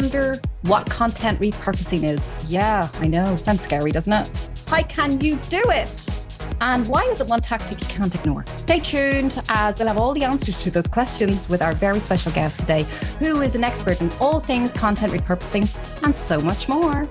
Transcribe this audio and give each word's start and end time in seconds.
wonder 0.00 0.38
what 0.64 0.84
content 0.90 1.40
repurposing 1.40 2.02
is? 2.02 2.28
Yeah, 2.48 2.90
I 3.00 3.06
know. 3.06 3.34
Sounds 3.36 3.62
scary, 3.62 3.92
doesn't 3.92 4.12
it? 4.12 4.50
How 4.66 4.82
can 4.82 5.18
you 5.22 5.36
do 5.48 5.62
it? 5.68 6.15
And 6.60 6.86
why 6.88 7.02
is 7.10 7.20
it 7.20 7.26
one 7.26 7.40
tactic 7.40 7.80
you 7.80 7.86
can't 7.86 8.14
ignore? 8.14 8.44
Stay 8.58 8.80
tuned 8.80 9.40
as 9.48 9.78
we'll 9.78 9.88
have 9.88 9.98
all 9.98 10.14
the 10.14 10.24
answers 10.24 10.56
to 10.62 10.70
those 10.70 10.86
questions 10.86 11.48
with 11.48 11.60
our 11.62 11.72
very 11.72 12.00
special 12.00 12.32
guest 12.32 12.60
today, 12.60 12.84
who 13.18 13.42
is 13.42 13.54
an 13.54 13.64
expert 13.64 14.00
in 14.00 14.10
all 14.20 14.40
things 14.40 14.72
content 14.72 15.12
repurposing 15.12 15.66
and 16.04 16.14
so 16.14 16.40
much 16.40 16.68
more. 16.68 17.08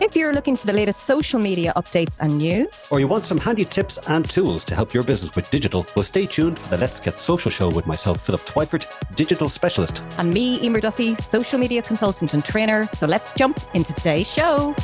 If 0.00 0.16
you're 0.16 0.32
looking 0.32 0.56
for 0.56 0.66
the 0.66 0.72
latest 0.72 1.04
social 1.04 1.40
media 1.40 1.72
updates 1.76 2.18
and 2.20 2.38
news, 2.38 2.86
or 2.90 3.00
you 3.00 3.08
want 3.08 3.24
some 3.24 3.38
handy 3.38 3.64
tips 3.64 3.98
and 4.06 4.28
tools 4.28 4.64
to 4.66 4.74
help 4.74 4.94
your 4.94 5.02
business 5.02 5.34
with 5.34 5.48
digital, 5.50 5.86
well, 5.94 6.02
stay 6.02 6.26
tuned 6.26 6.58
for 6.58 6.70
the 6.70 6.78
Let's 6.78 7.00
Get 7.00 7.18
Social 7.20 7.50
show 7.50 7.68
with 7.68 7.86
myself, 7.86 8.20
Philip 8.24 8.42
Twyford, 8.42 8.86
digital 9.14 9.48
specialist. 9.48 10.04
And 10.18 10.32
me, 10.32 10.64
Emer 10.64 10.80
Duffy, 10.80 11.14
social 11.16 11.58
media 11.58 11.82
consultant 11.82 12.34
and 12.34 12.44
trainer. 12.44 12.88
So 12.92 13.06
let's 13.06 13.32
jump 13.34 13.60
into 13.74 13.92
today's 13.92 14.32
show. 14.32 14.74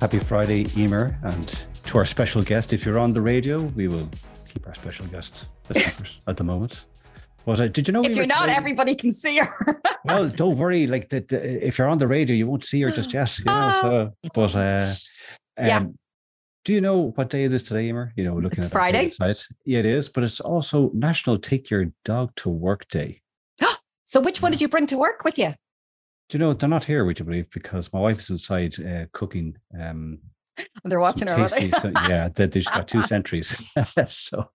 Happy 0.00 0.20
Friday, 0.20 0.64
Emer, 0.76 1.18
and 1.24 1.66
to 1.86 1.98
our 1.98 2.04
special 2.04 2.40
guest. 2.40 2.72
If 2.72 2.86
you're 2.86 3.00
on 3.00 3.12
the 3.12 3.20
radio, 3.20 3.62
we 3.62 3.88
will 3.88 4.08
keep 4.48 4.64
our 4.68 4.74
special 4.74 5.06
guest 5.06 5.48
at 6.28 6.36
the 6.36 6.44
moment. 6.44 6.84
But 7.44 7.60
uh, 7.60 7.66
did 7.66 7.88
you 7.88 7.92
know? 7.92 8.02
If 8.02 8.14
you're 8.14 8.24
not, 8.24 8.42
today? 8.42 8.54
everybody 8.54 8.94
can 8.94 9.10
see 9.10 9.38
her. 9.38 9.82
well, 10.04 10.28
don't 10.28 10.56
worry. 10.56 10.86
Like 10.86 11.08
that, 11.08 11.32
if 11.32 11.78
you're 11.78 11.88
on 11.88 11.98
the 11.98 12.06
radio, 12.06 12.36
you 12.36 12.46
won't 12.46 12.62
see 12.62 12.80
her 12.82 12.90
just 12.90 13.12
yet. 13.12 13.36
You 13.40 13.46
know. 13.46 13.72
So, 13.80 14.12
but 14.34 14.54
uh, 14.54 14.94
um, 15.56 15.66
yeah. 15.66 15.84
Do 16.64 16.74
you 16.74 16.80
know 16.80 17.10
what 17.16 17.28
day 17.30 17.44
it 17.44 17.52
is 17.52 17.64
today, 17.64 17.88
Emer? 17.88 18.12
You 18.14 18.22
know, 18.22 18.34
looking 18.34 18.58
it's 18.58 18.68
at 18.68 18.72
Friday. 18.72 19.10
Website. 19.10 19.46
Yeah, 19.64 19.80
it 19.80 19.86
is. 19.86 20.08
But 20.08 20.22
it's 20.22 20.38
also 20.38 20.92
National 20.94 21.38
Take 21.38 21.70
Your 21.70 21.86
Dog 22.04 22.32
to 22.36 22.50
Work 22.50 22.86
Day. 22.88 23.22
so, 24.04 24.20
which 24.20 24.42
one 24.42 24.52
did 24.52 24.60
you 24.60 24.68
bring 24.68 24.86
to 24.86 24.96
work 24.96 25.24
with 25.24 25.38
you? 25.38 25.54
Do 26.28 26.36
you 26.36 26.38
know 26.40 26.52
they're 26.52 26.68
not 26.68 26.84
here? 26.84 27.04
Would 27.04 27.18
you 27.18 27.24
believe? 27.24 27.50
Because 27.50 27.92
my 27.92 28.00
wife's 28.00 28.28
inside 28.28 28.78
uh, 28.80 29.06
cooking. 29.12 29.56
Um, 29.78 30.18
they're 30.84 31.00
watching 31.00 31.28
her. 31.28 31.36
Tasty, 31.36 31.70
so, 31.70 31.92
yeah, 32.08 32.28
they, 32.28 32.46
they've 32.46 32.64
got 32.64 32.88
two 32.88 33.02
sentries. 33.02 33.72
so 34.06 34.50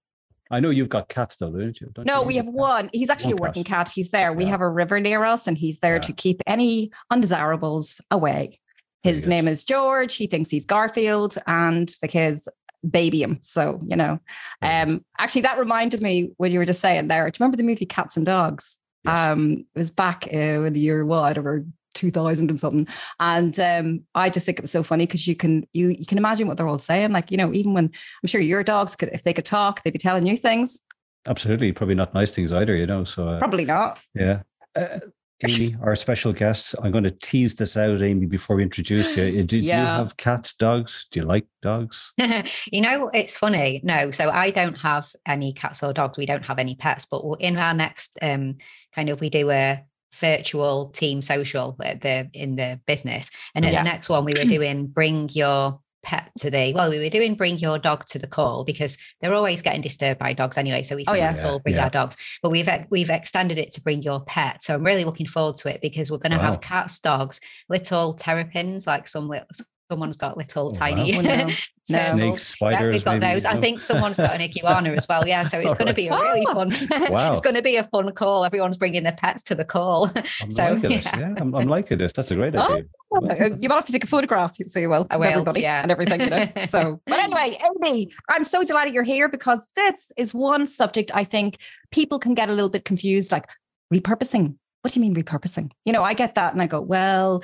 I 0.51 0.59
know 0.59 0.69
you've 0.69 0.89
got 0.89 1.09
cats 1.09 1.37
though, 1.37 1.51
don't 1.51 1.79
you? 1.81 1.89
Don't 1.93 2.05
no, 2.05 2.21
you 2.21 2.27
we 2.27 2.35
have 2.35 2.47
one. 2.47 2.89
He's 2.93 3.09
actually 3.09 3.33
one 3.33 3.39
a 3.39 3.47
working 3.49 3.63
cat. 3.63 3.87
cat. 3.87 3.93
He's 3.95 4.11
there. 4.11 4.33
We 4.33 4.45
have 4.45 4.61
a 4.61 4.69
river 4.69 4.99
near 4.99 5.23
us, 5.23 5.47
and 5.47 5.57
he's 5.57 5.79
there 5.79 5.95
yeah. 5.95 6.01
to 6.01 6.13
keep 6.13 6.41
any 6.45 6.91
undesirables 7.09 8.01
away. 8.11 8.59
His 9.01 9.27
name 9.27 9.47
is 9.47 9.65
George. 9.65 10.15
He 10.15 10.27
thinks 10.27 10.49
he's 10.49 10.65
Garfield, 10.65 11.37
and 11.47 11.89
the 12.01 12.07
kids 12.07 12.47
baby 12.87 13.23
him. 13.23 13.39
So 13.41 13.81
you 13.87 13.95
know, 13.95 14.19
um, 14.61 15.03
actually, 15.17 15.41
that 15.41 15.57
reminded 15.57 16.01
me 16.01 16.31
when 16.37 16.51
you 16.51 16.59
were 16.59 16.65
just 16.65 16.81
saying 16.81 17.07
there. 17.07 17.29
Do 17.29 17.35
you 17.35 17.43
remember 17.43 17.57
the 17.57 17.63
movie 17.63 17.87
Cats 17.87 18.15
and 18.15 18.25
Dogs? 18.25 18.77
Yes. 19.05 19.19
Um, 19.19 19.65
it 19.75 19.79
was 19.79 19.91
back 19.91 20.27
uh, 20.33 20.37
in 20.37 20.73
the 20.73 20.79
year 20.79 21.05
what 21.05 21.21
whatever 21.21 21.65
2000 21.93 22.49
and 22.49 22.59
something. 22.59 22.87
And 23.19 23.59
um, 23.59 24.03
i 24.15 24.29
just 24.29 24.45
think 24.45 24.59
it 24.59 24.63
was 24.63 24.71
so 24.71 24.83
funny 24.83 25.05
because 25.05 25.27
you 25.27 25.35
can 25.35 25.67
you 25.73 25.89
you 25.89 26.05
can 26.05 26.17
imagine 26.17 26.47
what 26.47 26.57
they're 26.57 26.67
all 26.67 26.79
saying. 26.79 27.11
Like 27.11 27.31
you 27.31 27.37
know 27.37 27.53
even 27.53 27.73
when 27.73 27.85
i'm 27.85 28.27
sure 28.27 28.41
your 28.41 28.63
dogs 28.63 28.95
could 28.95 29.09
if 29.13 29.23
they 29.23 29.33
could 29.33 29.45
talk 29.45 29.83
they'd 29.83 29.93
be 29.93 29.99
telling 29.99 30.25
you 30.25 30.37
things. 30.37 30.79
Absolutely. 31.27 31.71
Probably 31.71 31.95
not 31.95 32.13
nice 32.13 32.31
things 32.31 32.51
either 32.51 32.75
you 32.75 32.85
know 32.85 33.03
so 33.03 33.27
uh, 33.27 33.39
probably 33.39 33.65
not. 33.65 33.99
yeah. 34.13 34.41
Uh, 34.75 34.99
Amy, 35.47 35.73
our 35.83 35.95
special 35.95 36.33
guest. 36.33 36.75
I'm 36.81 36.91
going 36.91 37.03
to 37.03 37.11
tease 37.11 37.55
this 37.55 37.77
out, 37.77 38.01
Amy, 38.01 38.25
before 38.25 38.55
we 38.55 38.63
introduce 38.63 39.15
you. 39.17 39.43
Do, 39.43 39.59
yeah. 39.59 39.75
do 39.75 39.81
you 39.81 39.87
have 39.87 40.17
cats, 40.17 40.53
dogs? 40.53 41.07
Do 41.11 41.19
you 41.19 41.25
like 41.25 41.45
dogs? 41.61 42.13
you 42.71 42.81
know, 42.81 43.09
it's 43.13 43.37
funny. 43.37 43.81
No, 43.83 44.11
so 44.11 44.29
I 44.29 44.51
don't 44.51 44.75
have 44.75 45.09
any 45.25 45.53
cats 45.53 45.83
or 45.83 45.93
dogs. 45.93 46.17
We 46.17 46.25
don't 46.25 46.43
have 46.43 46.59
any 46.59 46.75
pets, 46.75 47.05
but 47.05 47.21
in 47.39 47.57
our 47.57 47.73
next 47.73 48.17
um, 48.21 48.57
kind 48.93 49.09
of, 49.09 49.21
we 49.21 49.29
do 49.29 49.51
a 49.51 49.83
virtual 50.19 50.89
team 50.89 51.21
social 51.21 51.75
at 51.81 52.01
the 52.01 52.29
in 52.33 52.55
the 52.55 52.79
business, 52.85 53.29
and 53.55 53.65
at 53.65 53.73
yeah. 53.73 53.83
the 53.83 53.89
next 53.89 54.09
one 54.09 54.25
we 54.25 54.33
were 54.33 54.43
doing 54.45 54.87
bring 54.87 55.29
your 55.29 55.79
pet 56.03 56.29
to 56.37 56.51
the 56.51 56.73
well 56.73 56.89
we 56.89 56.99
were 56.99 57.09
doing 57.09 57.33
bring 57.33 57.57
your 57.57 57.79
dog 57.79 58.05
to 58.05 58.19
the 58.19 58.27
call 58.27 58.63
because 58.63 58.97
they're 59.21 59.33
always 59.33 59.61
getting 59.61 59.81
disturbed 59.81 60.19
by 60.19 60.33
dogs 60.33 60.57
anyway 60.57 60.83
so 60.83 60.95
we 60.95 61.05
oh, 61.07 61.13
yeah. 61.13 61.35
all 61.45 61.59
bring 61.59 61.75
yeah. 61.75 61.85
our 61.85 61.89
dogs 61.89 62.17
but 62.41 62.49
we've 62.49 62.69
we've 62.89 63.09
extended 63.09 63.57
it 63.57 63.71
to 63.71 63.81
bring 63.81 64.01
your 64.01 64.21
pet 64.25 64.61
so 64.61 64.75
i'm 64.75 64.83
really 64.83 65.05
looking 65.05 65.27
forward 65.27 65.55
to 65.55 65.73
it 65.73 65.81
because 65.81 66.11
we're 66.11 66.17
going 66.17 66.31
to 66.31 66.37
wow. 66.37 66.51
have 66.51 66.61
cats 66.61 66.99
dogs 66.99 67.39
little 67.69 68.13
terrapins 68.13 68.85
like 68.85 69.07
some 69.07 69.27
little 69.27 69.47
someone's 69.89 70.17
got 70.17 70.37
little 70.37 70.67
oh, 70.67 70.71
tiny 70.71 71.13
wow. 71.13 71.19
Oh, 71.19 71.21
no. 71.21 71.49
snakes, 71.83 72.47
spiders. 72.47 72.79
Yeah, 72.79 72.89
we've 72.91 73.03
got 73.03 73.19
maybe, 73.19 73.33
those. 73.33 73.45
I 73.45 73.59
think 73.59 73.81
someone's 73.81 74.17
got 74.17 74.35
an 74.35 74.41
iguana 74.57 74.91
as 74.91 75.07
well. 75.07 75.27
Yeah, 75.27 75.43
so 75.43 75.59
it's 75.59 75.73
going 75.73 75.87
to 75.87 75.93
be 75.93 76.07
a 76.07 76.15
really 76.15 76.45
fun. 76.45 76.71
wow. 77.11 77.31
it's 77.31 77.41
going 77.41 77.55
to 77.55 77.61
be 77.61 77.75
a 77.75 77.83
fun 77.83 78.11
call. 78.13 78.45
Everyone's 78.45 78.77
bringing 78.77 79.03
their 79.03 79.13
pets 79.13 79.43
to 79.43 79.55
the 79.55 79.65
call. 79.65 80.09
I'm 80.41 80.51
so 80.51 80.63
liking 80.73 80.91
yeah, 80.91 80.97
this. 80.97 81.05
yeah 81.05 81.33
I'm, 81.37 81.53
I'm, 81.53 81.67
liking 81.67 81.97
this. 81.97 82.13
That's 82.13 82.31
a 82.31 82.35
great 82.35 82.55
idea. 82.55 82.85
Oh, 83.11 83.19
you 83.59 83.69
might 83.69 83.75
have 83.75 83.85
to 83.85 83.91
take 83.91 84.03
a 84.03 84.07
photograph, 84.07 84.55
so 84.63 84.79
you 84.79 84.89
will. 84.89 85.05
I 85.11 85.17
will, 85.17 85.25
everybody 85.25 85.61
yeah. 85.61 85.83
and 85.83 85.91
everything. 85.91 86.21
You 86.21 86.29
know? 86.29 86.47
So, 86.67 87.01
but 87.05 87.19
anyway, 87.19 87.55
Amy, 87.81 88.11
I'm 88.29 88.43
so 88.43 88.63
delighted 88.63 88.93
you're 88.93 89.03
here 89.03 89.29
because 89.29 89.67
this 89.75 90.11
is 90.17 90.33
one 90.33 90.65
subject 90.65 91.11
I 91.13 91.23
think 91.23 91.57
people 91.91 92.17
can 92.17 92.33
get 92.33 92.49
a 92.49 92.53
little 92.53 92.69
bit 92.69 92.85
confused, 92.85 93.31
like 93.31 93.47
repurposing 93.93 94.55
what 94.83 94.91
do 94.91 94.99
you 94.99 95.01
mean 95.01 95.15
repurposing? 95.15 95.71
You 95.85 95.93
know, 95.93 96.03
I 96.03 96.13
get 96.13 96.35
that 96.35 96.51
and 96.51 96.61
I 96.61 96.67
go, 96.67 96.81
well, 96.81 97.41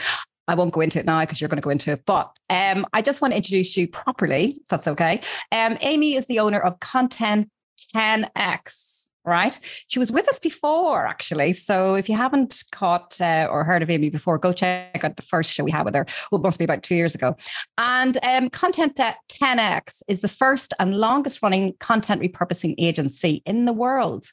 I 0.49 0.55
won't 0.55 0.73
go 0.73 0.81
into 0.81 0.97
it 0.97 1.05
now 1.05 1.19
because 1.21 1.39
you're 1.39 1.47
going 1.47 1.61
to 1.61 1.63
go 1.63 1.69
into 1.69 1.91
it. 1.91 2.05
But 2.07 2.31
um, 2.49 2.87
I 2.91 3.03
just 3.03 3.21
want 3.21 3.33
to 3.33 3.37
introduce 3.37 3.77
you 3.77 3.87
properly, 3.87 4.57
if 4.61 4.67
that's 4.67 4.87
okay. 4.87 5.21
Um, 5.51 5.77
Amy 5.81 6.15
is 6.15 6.25
the 6.25 6.39
owner 6.39 6.59
of 6.59 6.79
Content 6.79 7.51
10X, 7.95 9.09
right? 9.23 9.59
She 9.87 9.99
was 9.99 10.11
with 10.11 10.27
us 10.27 10.39
before, 10.39 11.05
actually. 11.05 11.53
So 11.53 11.93
if 11.93 12.09
you 12.09 12.17
haven't 12.17 12.63
caught 12.71 13.21
uh, 13.21 13.47
or 13.49 13.63
heard 13.63 13.83
of 13.83 13.91
Amy 13.91 14.09
before, 14.09 14.39
go 14.39 14.51
check 14.51 15.03
out 15.03 15.17
the 15.17 15.21
first 15.21 15.53
show 15.53 15.63
we 15.63 15.69
had 15.69 15.85
with 15.85 15.93
her. 15.93 16.07
Well, 16.31 16.41
it 16.41 16.43
must 16.43 16.57
be 16.57 16.65
about 16.65 16.81
two 16.81 16.95
years 16.95 17.13
ago. 17.13 17.35
And 17.77 18.17
um, 18.23 18.49
Content 18.49 18.95
10X 18.97 20.01
is 20.07 20.21
the 20.21 20.27
first 20.27 20.73
and 20.79 20.97
longest 20.97 21.43
running 21.43 21.75
content 21.79 22.23
repurposing 22.23 22.73
agency 22.79 23.43
in 23.45 23.65
the 23.65 23.73
world. 23.73 24.25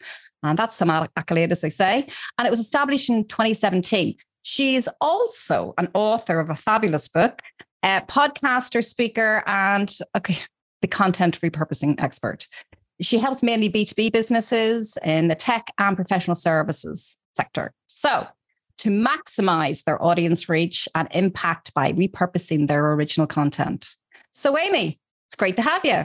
And 0.42 0.58
that's 0.58 0.76
some 0.76 0.88
accolade, 0.90 1.52
as 1.52 1.60
they 1.60 1.70
say. 1.70 2.06
And 2.38 2.46
it 2.46 2.50
was 2.50 2.60
established 2.60 3.10
in 3.10 3.26
2017. 3.26 4.16
She 4.48 4.76
is 4.76 4.88
also 5.00 5.74
an 5.76 5.88
author 5.92 6.38
of 6.38 6.50
a 6.50 6.54
fabulous 6.54 7.08
book, 7.08 7.42
a 7.82 8.00
podcaster, 8.06 8.82
speaker, 8.82 9.42
and 9.44 9.92
okay, 10.16 10.38
the 10.82 10.86
content 10.86 11.40
repurposing 11.40 12.00
expert. 12.00 12.46
She 13.02 13.18
helps 13.18 13.42
mainly 13.42 13.68
B2B 13.68 14.12
businesses 14.12 14.96
in 15.04 15.26
the 15.26 15.34
tech 15.34 15.72
and 15.78 15.96
professional 15.96 16.36
services 16.36 17.16
sector. 17.34 17.72
So, 17.88 18.28
to 18.78 18.90
maximize 18.90 19.82
their 19.82 20.00
audience 20.00 20.48
reach 20.48 20.88
and 20.94 21.08
impact 21.10 21.74
by 21.74 21.92
repurposing 21.94 22.68
their 22.68 22.92
original 22.92 23.26
content. 23.26 23.96
So, 24.30 24.56
Amy, 24.56 25.00
it's 25.26 25.34
great 25.34 25.56
to 25.56 25.62
have 25.62 25.84
you. 25.84 26.04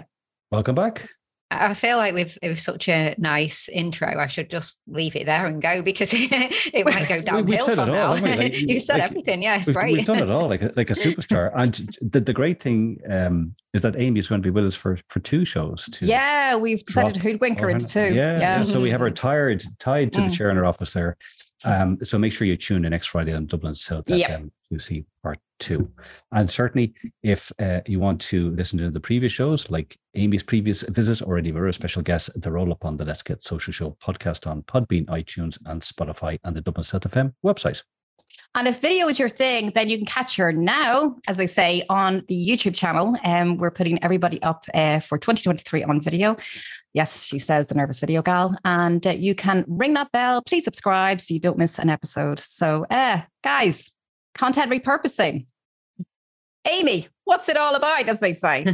Welcome 0.50 0.73
back. 0.73 1.08
I 1.51 1.73
feel 1.73 1.97
like 1.97 2.13
we've 2.13 2.38
it 2.41 2.47
was 2.47 2.62
such 2.62 2.88
a 2.88 3.13
nice 3.17 3.67
intro. 3.67 4.07
I 4.07 4.28
should 4.28 4.50
just 4.50 4.79
leave 4.88 5.17
it 5.17 5.25
there 5.25 5.45
and 5.45 5.62
go 5.62 5.81
because 5.84 6.12
it, 6.13 6.85
might 6.85 7.09
go 7.09 7.22
downhill 7.25 7.44
we, 7.44 7.57
said 7.57 7.75
from 7.75 7.89
it 7.89 7.97
all, 7.97 8.16
now. 8.16 8.35
Like, 8.41 8.59
you 8.59 8.79
said 8.79 9.00
like, 9.00 9.03
everything. 9.03 9.44
Yeah, 9.44 9.57
it's 9.57 9.67
we've, 9.67 9.75
great. 9.75 9.94
We've 9.94 10.06
done 10.06 10.19
it 10.19 10.31
all 10.31 10.47
like 10.47 10.61
a, 10.61 10.72
like 10.75 10.90
a 10.90 10.94
superstar. 10.94 11.51
and 11.53 11.97
the, 12.01 12.22
the 12.22 12.34
great 12.34 12.61
thing 12.61 13.01
um, 13.09 13.56
is 13.73 13.81
that 13.81 13.95
Amy 14.00 14.19
is 14.19 14.28
going 14.28 14.41
to 14.41 14.45
be 14.45 14.51
with 14.51 14.66
us 14.66 14.75
for 14.75 14.97
for 15.09 15.19
two 15.19 15.44
shows. 15.44 15.90
Too. 15.91 16.06
Yeah, 16.06 16.56
we've 16.56 16.84
decided 16.85 17.16
to 17.16 17.19
hoodwink 17.19 17.61
into 17.61 17.85
two. 17.85 18.16
Yeah, 18.16 18.40
yeah. 18.40 18.63
So 18.63 18.79
we 18.79 18.90
have 18.90 19.01
her 19.01 19.11
tired 19.11 19.63
tied 19.79 20.13
to 20.13 20.22
mm. 20.22 20.29
the 20.29 20.35
chair 20.35 20.50
in 20.50 20.56
her 20.56 20.66
office 20.66 20.94
there. 20.94 21.17
Um, 21.63 21.97
so 22.03 22.17
make 22.17 22.33
sure 22.33 22.47
you 22.47 22.57
tune 22.57 22.85
in 22.85 22.91
next 22.91 23.07
Friday 23.07 23.33
on 23.33 23.45
Dublin 23.45 23.75
so 23.75 24.01
that 24.01 24.17
yep. 24.17 24.31
um, 24.31 24.51
you 24.69 24.79
see 24.79 25.05
part 25.23 25.39
two. 25.59 25.91
And 26.31 26.49
certainly, 26.49 26.93
if 27.23 27.52
uh, 27.59 27.81
you 27.85 27.99
want 27.99 28.22
to 28.22 28.52
listen 28.52 28.79
to 28.79 28.90
the 28.90 28.99
previous 28.99 29.31
shows, 29.31 29.69
like 29.69 29.97
Amy's 30.16 30.43
previous 30.43 30.81
visit 30.84 31.22
or 31.22 31.37
any 31.37 31.49
of 31.49 31.58
our 31.58 31.72
special 31.72 32.02
guests, 32.02 32.29
they're 32.35 32.58
all 32.58 32.72
up 32.72 32.85
on 32.85 32.97
the 32.97 33.05
Let's 33.05 33.23
Get 33.23 33.43
Social 33.43 33.73
Show 33.73 33.97
podcast 34.02 34.47
on 34.47 34.63
Podbean, 34.63 35.05
iTunes, 35.05 35.59
and 35.66 35.81
Spotify, 35.81 36.40
and 36.43 36.55
the 36.55 36.61
Dublin 36.61 36.84
South 36.84 37.03
FM 37.03 37.34
website. 37.46 37.84
And 38.53 38.67
if 38.67 38.81
video 38.81 39.07
is 39.07 39.17
your 39.17 39.29
thing, 39.29 39.71
then 39.75 39.89
you 39.89 39.97
can 39.97 40.05
catch 40.05 40.35
her 40.35 40.51
now, 40.51 41.15
as 41.27 41.37
they 41.37 41.47
say, 41.47 41.83
on 41.89 42.25
the 42.27 42.35
YouTube 42.35 42.75
channel. 42.75 43.15
Um, 43.23 43.57
we're 43.57 43.71
putting 43.71 44.03
everybody 44.03 44.41
up 44.43 44.65
uh, 44.73 44.99
for 44.99 45.17
2023 45.17 45.85
on 45.85 46.01
video. 46.01 46.35
Yes, 46.93 47.23
she 47.23 47.39
says 47.39 47.67
the 47.67 47.75
nervous 47.75 48.01
video 48.01 48.21
gal. 48.21 48.53
And 48.65 49.05
uh, 49.07 49.11
you 49.11 49.35
can 49.35 49.63
ring 49.69 49.93
that 49.93 50.11
bell. 50.11 50.41
Please 50.41 50.65
subscribe 50.65 51.21
so 51.21 51.33
you 51.33 51.39
don't 51.39 51.57
miss 51.57 51.79
an 51.79 51.89
episode. 51.89 52.39
So, 52.39 52.85
uh, 52.89 53.21
guys, 53.41 53.93
content 54.35 54.69
repurposing. 54.69 55.45
Amy, 56.69 57.07
what's 57.23 57.47
it 57.47 57.55
all 57.55 57.75
about, 57.75 58.09
as 58.09 58.19
they 58.19 58.33
say? 58.33 58.65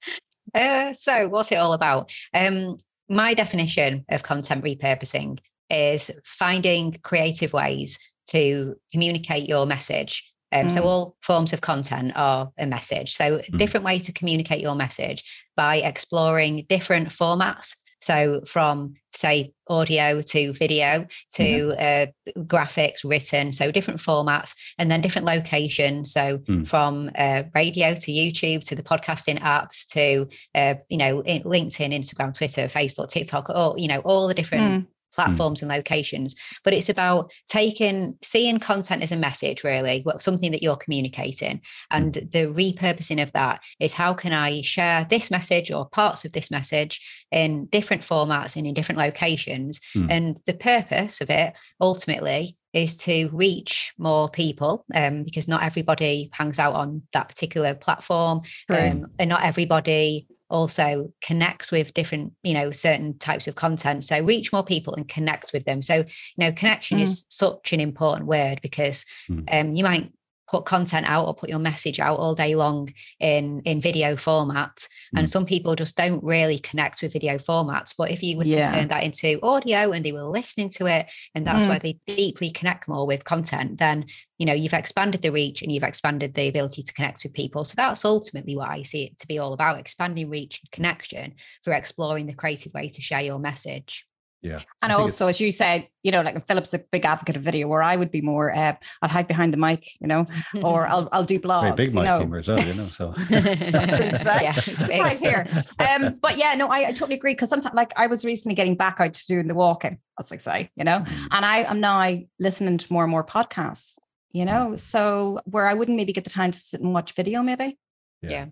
uh, 0.54 0.92
so, 0.92 1.28
what's 1.28 1.50
it 1.50 1.56
all 1.56 1.72
about? 1.72 2.12
Um, 2.32 2.76
my 3.08 3.34
definition 3.34 4.04
of 4.08 4.22
content 4.22 4.64
repurposing 4.64 5.40
is 5.68 6.12
finding 6.24 6.96
creative 7.02 7.52
ways 7.52 7.98
to 8.28 8.76
communicate 8.92 9.48
your 9.48 9.66
message. 9.66 10.32
Um, 10.52 10.66
mm. 10.66 10.70
So, 10.70 10.82
all 10.82 11.16
forms 11.22 11.52
of 11.52 11.60
content 11.60 12.12
are 12.14 12.50
a 12.58 12.66
message. 12.66 13.14
So, 13.14 13.38
mm. 13.38 13.58
different 13.58 13.84
ways 13.84 14.04
to 14.04 14.12
communicate 14.12 14.60
your 14.60 14.74
message 14.74 15.24
by 15.56 15.76
exploring 15.78 16.66
different 16.68 17.08
formats 17.08 17.74
So 18.00 18.42
from 18.46 18.94
say 19.14 19.52
audio 19.68 20.20
to 20.20 20.52
video 20.52 21.06
to 21.34 21.42
mm-hmm. 21.42 22.10
uh, 22.38 22.42
graphics 22.44 22.98
written 23.04 23.50
so 23.50 23.72
different 23.72 23.98
formats 23.98 24.54
and 24.78 24.90
then 24.90 25.00
different 25.00 25.26
locations 25.26 26.12
so 26.12 26.38
mm. 26.38 26.66
from 26.66 27.10
uh, 27.16 27.42
radio 27.54 27.94
to 27.94 28.12
youtube 28.12 28.62
to 28.62 28.76
the 28.76 28.82
podcasting 28.82 29.40
apps 29.40 29.86
to 29.88 30.28
uh, 30.54 30.74
you 30.88 30.98
know 30.98 31.22
linkedin 31.22 31.94
instagram 31.94 32.32
twitter 32.36 32.66
facebook 32.66 33.08
tiktok 33.08 33.48
all 33.48 33.74
you 33.78 33.88
know 33.88 34.00
all 34.00 34.28
the 34.28 34.34
different 34.34 34.84
mm. 34.84 34.86
Platforms 35.16 35.58
mm. 35.58 35.62
and 35.62 35.72
locations 35.72 36.36
but 36.62 36.72
it's 36.72 36.88
about 36.88 37.30
taking 37.48 38.16
seeing 38.22 38.58
content 38.58 39.02
as 39.02 39.10
a 39.10 39.16
message 39.16 39.64
really 39.64 40.00
what 40.02 40.22
something 40.22 40.52
that 40.52 40.62
you're 40.62 40.76
communicating 40.76 41.60
and 41.90 42.12
mm. 42.12 42.30
the 42.30 42.46
repurposing 42.46 43.20
of 43.20 43.32
that 43.32 43.60
is 43.80 43.94
how 43.94 44.14
can 44.14 44.32
i 44.32 44.60
share 44.60 45.06
this 45.10 45.30
message 45.30 45.72
or 45.72 45.88
parts 45.88 46.24
of 46.24 46.32
this 46.32 46.50
message 46.50 47.04
in 47.32 47.66
different 47.66 48.02
formats 48.02 48.56
and 48.56 48.66
in 48.66 48.74
different 48.74 49.00
locations 49.00 49.80
mm. 49.96 50.06
and 50.10 50.38
the 50.46 50.54
purpose 50.54 51.20
of 51.20 51.30
it 51.30 51.54
ultimately 51.80 52.56
is 52.76 52.94
to 52.94 53.30
reach 53.32 53.94
more 53.96 54.28
people 54.28 54.84
um, 54.94 55.24
because 55.24 55.48
not 55.48 55.62
everybody 55.62 56.28
hangs 56.32 56.58
out 56.58 56.74
on 56.74 57.02
that 57.14 57.28
particular 57.28 57.74
platform 57.74 58.42
um, 58.68 59.06
and 59.18 59.30
not 59.30 59.42
everybody 59.42 60.26
also 60.48 61.12
connects 61.22 61.72
with 61.72 61.92
different 61.94 62.32
you 62.42 62.54
know 62.54 62.70
certain 62.70 63.18
types 63.18 63.48
of 63.48 63.54
content 63.54 64.04
so 64.04 64.20
reach 64.22 64.52
more 64.52 64.64
people 64.64 64.94
and 64.94 65.08
connect 65.08 65.52
with 65.52 65.64
them 65.64 65.82
so 65.82 65.96
you 65.96 66.04
know 66.38 66.52
connection 66.52 66.98
mm. 66.98 67.02
is 67.02 67.24
such 67.28 67.72
an 67.72 67.80
important 67.80 68.26
word 68.26 68.60
because 68.62 69.04
mm. 69.28 69.44
um, 69.52 69.72
you 69.72 69.82
might 69.82 70.10
put 70.48 70.64
content 70.64 71.06
out 71.08 71.26
or 71.26 71.34
put 71.34 71.48
your 71.48 71.58
message 71.58 71.98
out 71.98 72.18
all 72.18 72.34
day 72.34 72.54
long 72.54 72.92
in 73.20 73.60
in 73.60 73.80
video 73.80 74.16
format 74.16 74.76
mm. 74.76 75.18
and 75.18 75.28
some 75.28 75.44
people 75.44 75.74
just 75.74 75.96
don't 75.96 76.22
really 76.22 76.58
connect 76.58 77.02
with 77.02 77.12
video 77.12 77.36
formats 77.36 77.94
but 77.96 78.10
if 78.10 78.22
you 78.22 78.36
were 78.36 78.44
to 78.44 78.66
turn 78.70 78.88
that 78.88 79.02
into 79.02 79.38
audio 79.42 79.92
and 79.92 80.04
they 80.04 80.12
were 80.12 80.22
listening 80.22 80.68
to 80.68 80.86
it 80.86 81.06
and 81.34 81.46
that's 81.46 81.64
mm. 81.64 81.68
where 81.68 81.78
they 81.78 81.98
deeply 82.06 82.50
connect 82.50 82.88
more 82.88 83.06
with 83.06 83.24
content 83.24 83.78
then 83.78 84.06
you 84.38 84.46
know 84.46 84.52
you've 84.52 84.72
expanded 84.72 85.22
the 85.22 85.32
reach 85.32 85.62
and 85.62 85.72
you've 85.72 85.82
expanded 85.82 86.34
the 86.34 86.48
ability 86.48 86.82
to 86.82 86.92
connect 86.92 87.22
with 87.22 87.32
people 87.32 87.64
so 87.64 87.74
that's 87.76 88.04
ultimately 88.04 88.56
what 88.56 88.70
i 88.70 88.82
see 88.82 89.04
it 89.04 89.18
to 89.18 89.26
be 89.26 89.38
all 89.38 89.52
about 89.52 89.78
expanding 89.78 90.28
reach 90.30 90.60
and 90.62 90.70
connection 90.70 91.34
for 91.64 91.72
exploring 91.72 92.26
the 92.26 92.34
creative 92.34 92.72
way 92.72 92.88
to 92.88 93.00
share 93.00 93.22
your 93.22 93.38
message 93.38 94.06
yeah. 94.46 94.60
And 94.80 94.92
also, 94.92 95.26
as 95.26 95.40
you 95.40 95.50
said, 95.50 95.88
you 96.02 96.12
know, 96.12 96.22
like 96.22 96.46
Philip's 96.46 96.72
a 96.72 96.78
big 96.78 97.04
advocate 97.04 97.36
of 97.36 97.42
video, 97.42 97.66
where 97.66 97.82
I 97.82 97.96
would 97.96 98.12
be 98.12 98.20
more, 98.20 98.54
uh, 98.54 98.76
I'll 99.02 99.08
hide 99.08 99.26
behind 99.26 99.52
the 99.52 99.56
mic, 99.56 99.88
you 100.00 100.06
know, 100.06 100.26
or 100.62 100.86
I'll 100.92 101.08
I'll 101.10 101.24
do 101.24 101.40
blogs. 101.40 101.62
Very 101.62 101.74
big 101.74 101.94
mic 101.94 102.02
you 102.02 102.04
know. 102.04 102.36
as 102.36 102.48
well, 102.48 102.60
you 102.60 102.74
know. 102.74 102.82
So 102.84 103.14
yeah, 103.30 104.54
it's 104.56 104.98
right 105.00 105.18
here. 105.18 105.46
Um, 105.80 106.18
but 106.22 106.36
yeah, 106.36 106.54
no, 106.54 106.68
I, 106.68 106.88
I 106.88 106.92
totally 106.92 107.16
agree 107.16 107.32
because 107.32 107.48
sometimes, 107.48 107.74
like, 107.74 107.92
I 107.96 108.06
was 108.06 108.24
recently 108.24 108.54
getting 108.54 108.76
back 108.76 109.00
out 109.00 109.14
to 109.14 109.26
doing 109.26 109.48
the 109.48 109.54
walking, 109.54 109.98
as 110.18 110.28
they 110.28 110.38
say, 110.38 110.70
you 110.76 110.84
know, 110.84 111.00
mm. 111.00 111.28
and 111.32 111.44
I 111.44 111.58
am 111.58 111.80
now 111.80 112.16
listening 112.38 112.78
to 112.78 112.92
more 112.92 113.02
and 113.02 113.10
more 113.10 113.24
podcasts, 113.24 113.98
you 114.32 114.44
know, 114.44 114.70
mm. 114.72 114.78
so 114.78 115.40
where 115.44 115.66
I 115.66 115.74
wouldn't 115.74 115.96
maybe 115.96 116.12
get 116.12 116.24
the 116.24 116.30
time 116.30 116.52
to 116.52 116.58
sit 116.58 116.80
and 116.80 116.94
watch 116.94 117.14
video, 117.14 117.42
maybe. 117.42 117.76
Yeah. 118.22 118.30
Yeah, 118.30 118.46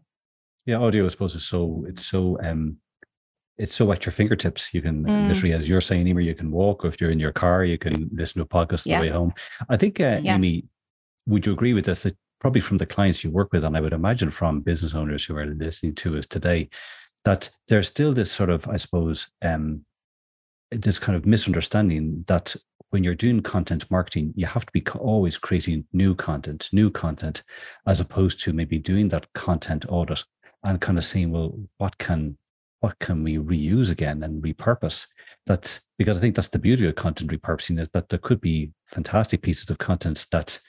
yeah 0.67 0.77
audio, 0.79 1.05
I 1.05 1.09
suppose, 1.09 1.37
is 1.37 1.47
so 1.47 1.85
it's 1.87 2.05
so 2.05 2.39
um 2.43 2.79
it's 3.59 3.75
so 3.75 3.91
at 3.93 4.05
your 4.05 4.13
fingertips. 4.13 4.75
You 4.75 4.83
can 4.83 5.05
mm. 5.05 5.29
literally, 5.29 5.55
as 5.55 5.69
you're 5.69 5.81
saying, 5.81 6.07
Emer, 6.07 6.21
you 6.21 6.35
can 6.35 6.51
walk. 6.51 6.85
Or 6.85 6.89
if 6.89 7.01
you're 7.01 7.11
in 7.11 7.21
your 7.21 7.33
car, 7.33 7.65
you 7.65 7.79
can 7.79 8.11
listen 8.13 8.41
to 8.41 8.45
a 8.45 8.49
podcast 8.49 8.87
yeah. 8.87 9.01
the 9.01 9.07
way 9.07 9.13
home. 9.13 9.33
I 9.69 9.77
think, 9.77 10.01
uh, 10.01 10.21
yeah. 10.23 10.35
Amy, 10.35 10.65
would 11.27 11.47
you 11.47 11.53
agree 11.53 11.75
with 11.75 11.85
this? 11.85 12.03
That 12.03 12.17
probably 12.41 12.61
from 12.61 12.79
the 12.79 12.87
clients 12.87 13.25
you 13.25 13.31
work 13.31 13.53
with, 13.53 13.65
and 13.65 13.77
I 13.77 13.81
would 13.81 13.93
imagine 13.93 14.31
from 14.31 14.61
business 14.61 14.95
owners 14.95 15.25
who 15.25 15.37
are 15.37 15.47
listening 15.47 15.95
to 15.97 16.19
us 16.19 16.27
today, 16.27 16.69
that 17.25 17.49
there's 17.69 17.89
still 17.89 18.13
this 18.13 18.31
sort 18.31 18.51
of, 18.51 18.69
I 18.69 18.77
suppose, 18.77 19.29
um, 19.41 19.85
this 20.71 20.99
kind 20.99 21.17
of 21.17 21.25
misunderstanding 21.25 22.25
that 22.27 22.57
when 22.91 23.03
you're 23.03 23.15
doing 23.15 23.41
content 23.41 23.91
marketing, 23.91 24.35
you 24.37 24.47
have 24.47 24.67
to 24.67 24.73
be 24.73 24.85
always 24.99 25.39
creating 25.39 25.85
new 25.93 26.15
content, 26.15 26.69
new 26.73 26.91
content, 26.91 27.43
as 27.87 28.01
opposed 28.01 28.43
to 28.43 28.53
maybe 28.53 28.79
doing 28.79 29.09
that 29.09 29.33
content 29.33 29.87
audit 29.89 30.23
and 30.63 30.81
kind 30.81 30.99
of 30.99 31.05
saying, 31.05 31.31
well, 31.31 31.59
what 31.79 31.99
can 31.99 32.37
what 32.85 32.99
can 32.99 33.25
we 33.25 33.39
reuse 33.39 33.91
again 33.91 34.23
and 34.23 34.43
repurpose? 34.43 35.07
That 35.47 35.81
because 35.97 36.19
I 36.19 36.21
think 36.21 36.35
that's 36.35 36.49
the 36.49 36.59
beauty 36.59 36.87
of 36.87 36.97
content 36.97 37.31
repurposing 37.31 37.81
is 37.81 37.89
that 37.95 38.11
there 38.11 38.19
could 38.19 38.43
be 38.43 38.73
fantastic 38.89 39.41
pieces 39.41 39.71
of 39.71 39.79
content 39.79 40.27
that 40.33 40.61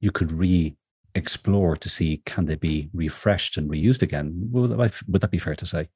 you 0.00 0.12
could 0.12 0.30
re 0.30 0.76
explore 1.16 1.76
to 1.76 1.88
see 1.88 2.22
can 2.26 2.44
they 2.44 2.54
be 2.54 2.90
refreshed 2.92 3.56
and 3.56 3.68
reused 3.68 4.02
again. 4.02 4.32
Would, 4.52 4.70
would 5.08 5.20
that 5.20 5.32
be 5.32 5.38
fair 5.40 5.56
to 5.56 5.66
say? 5.66 5.88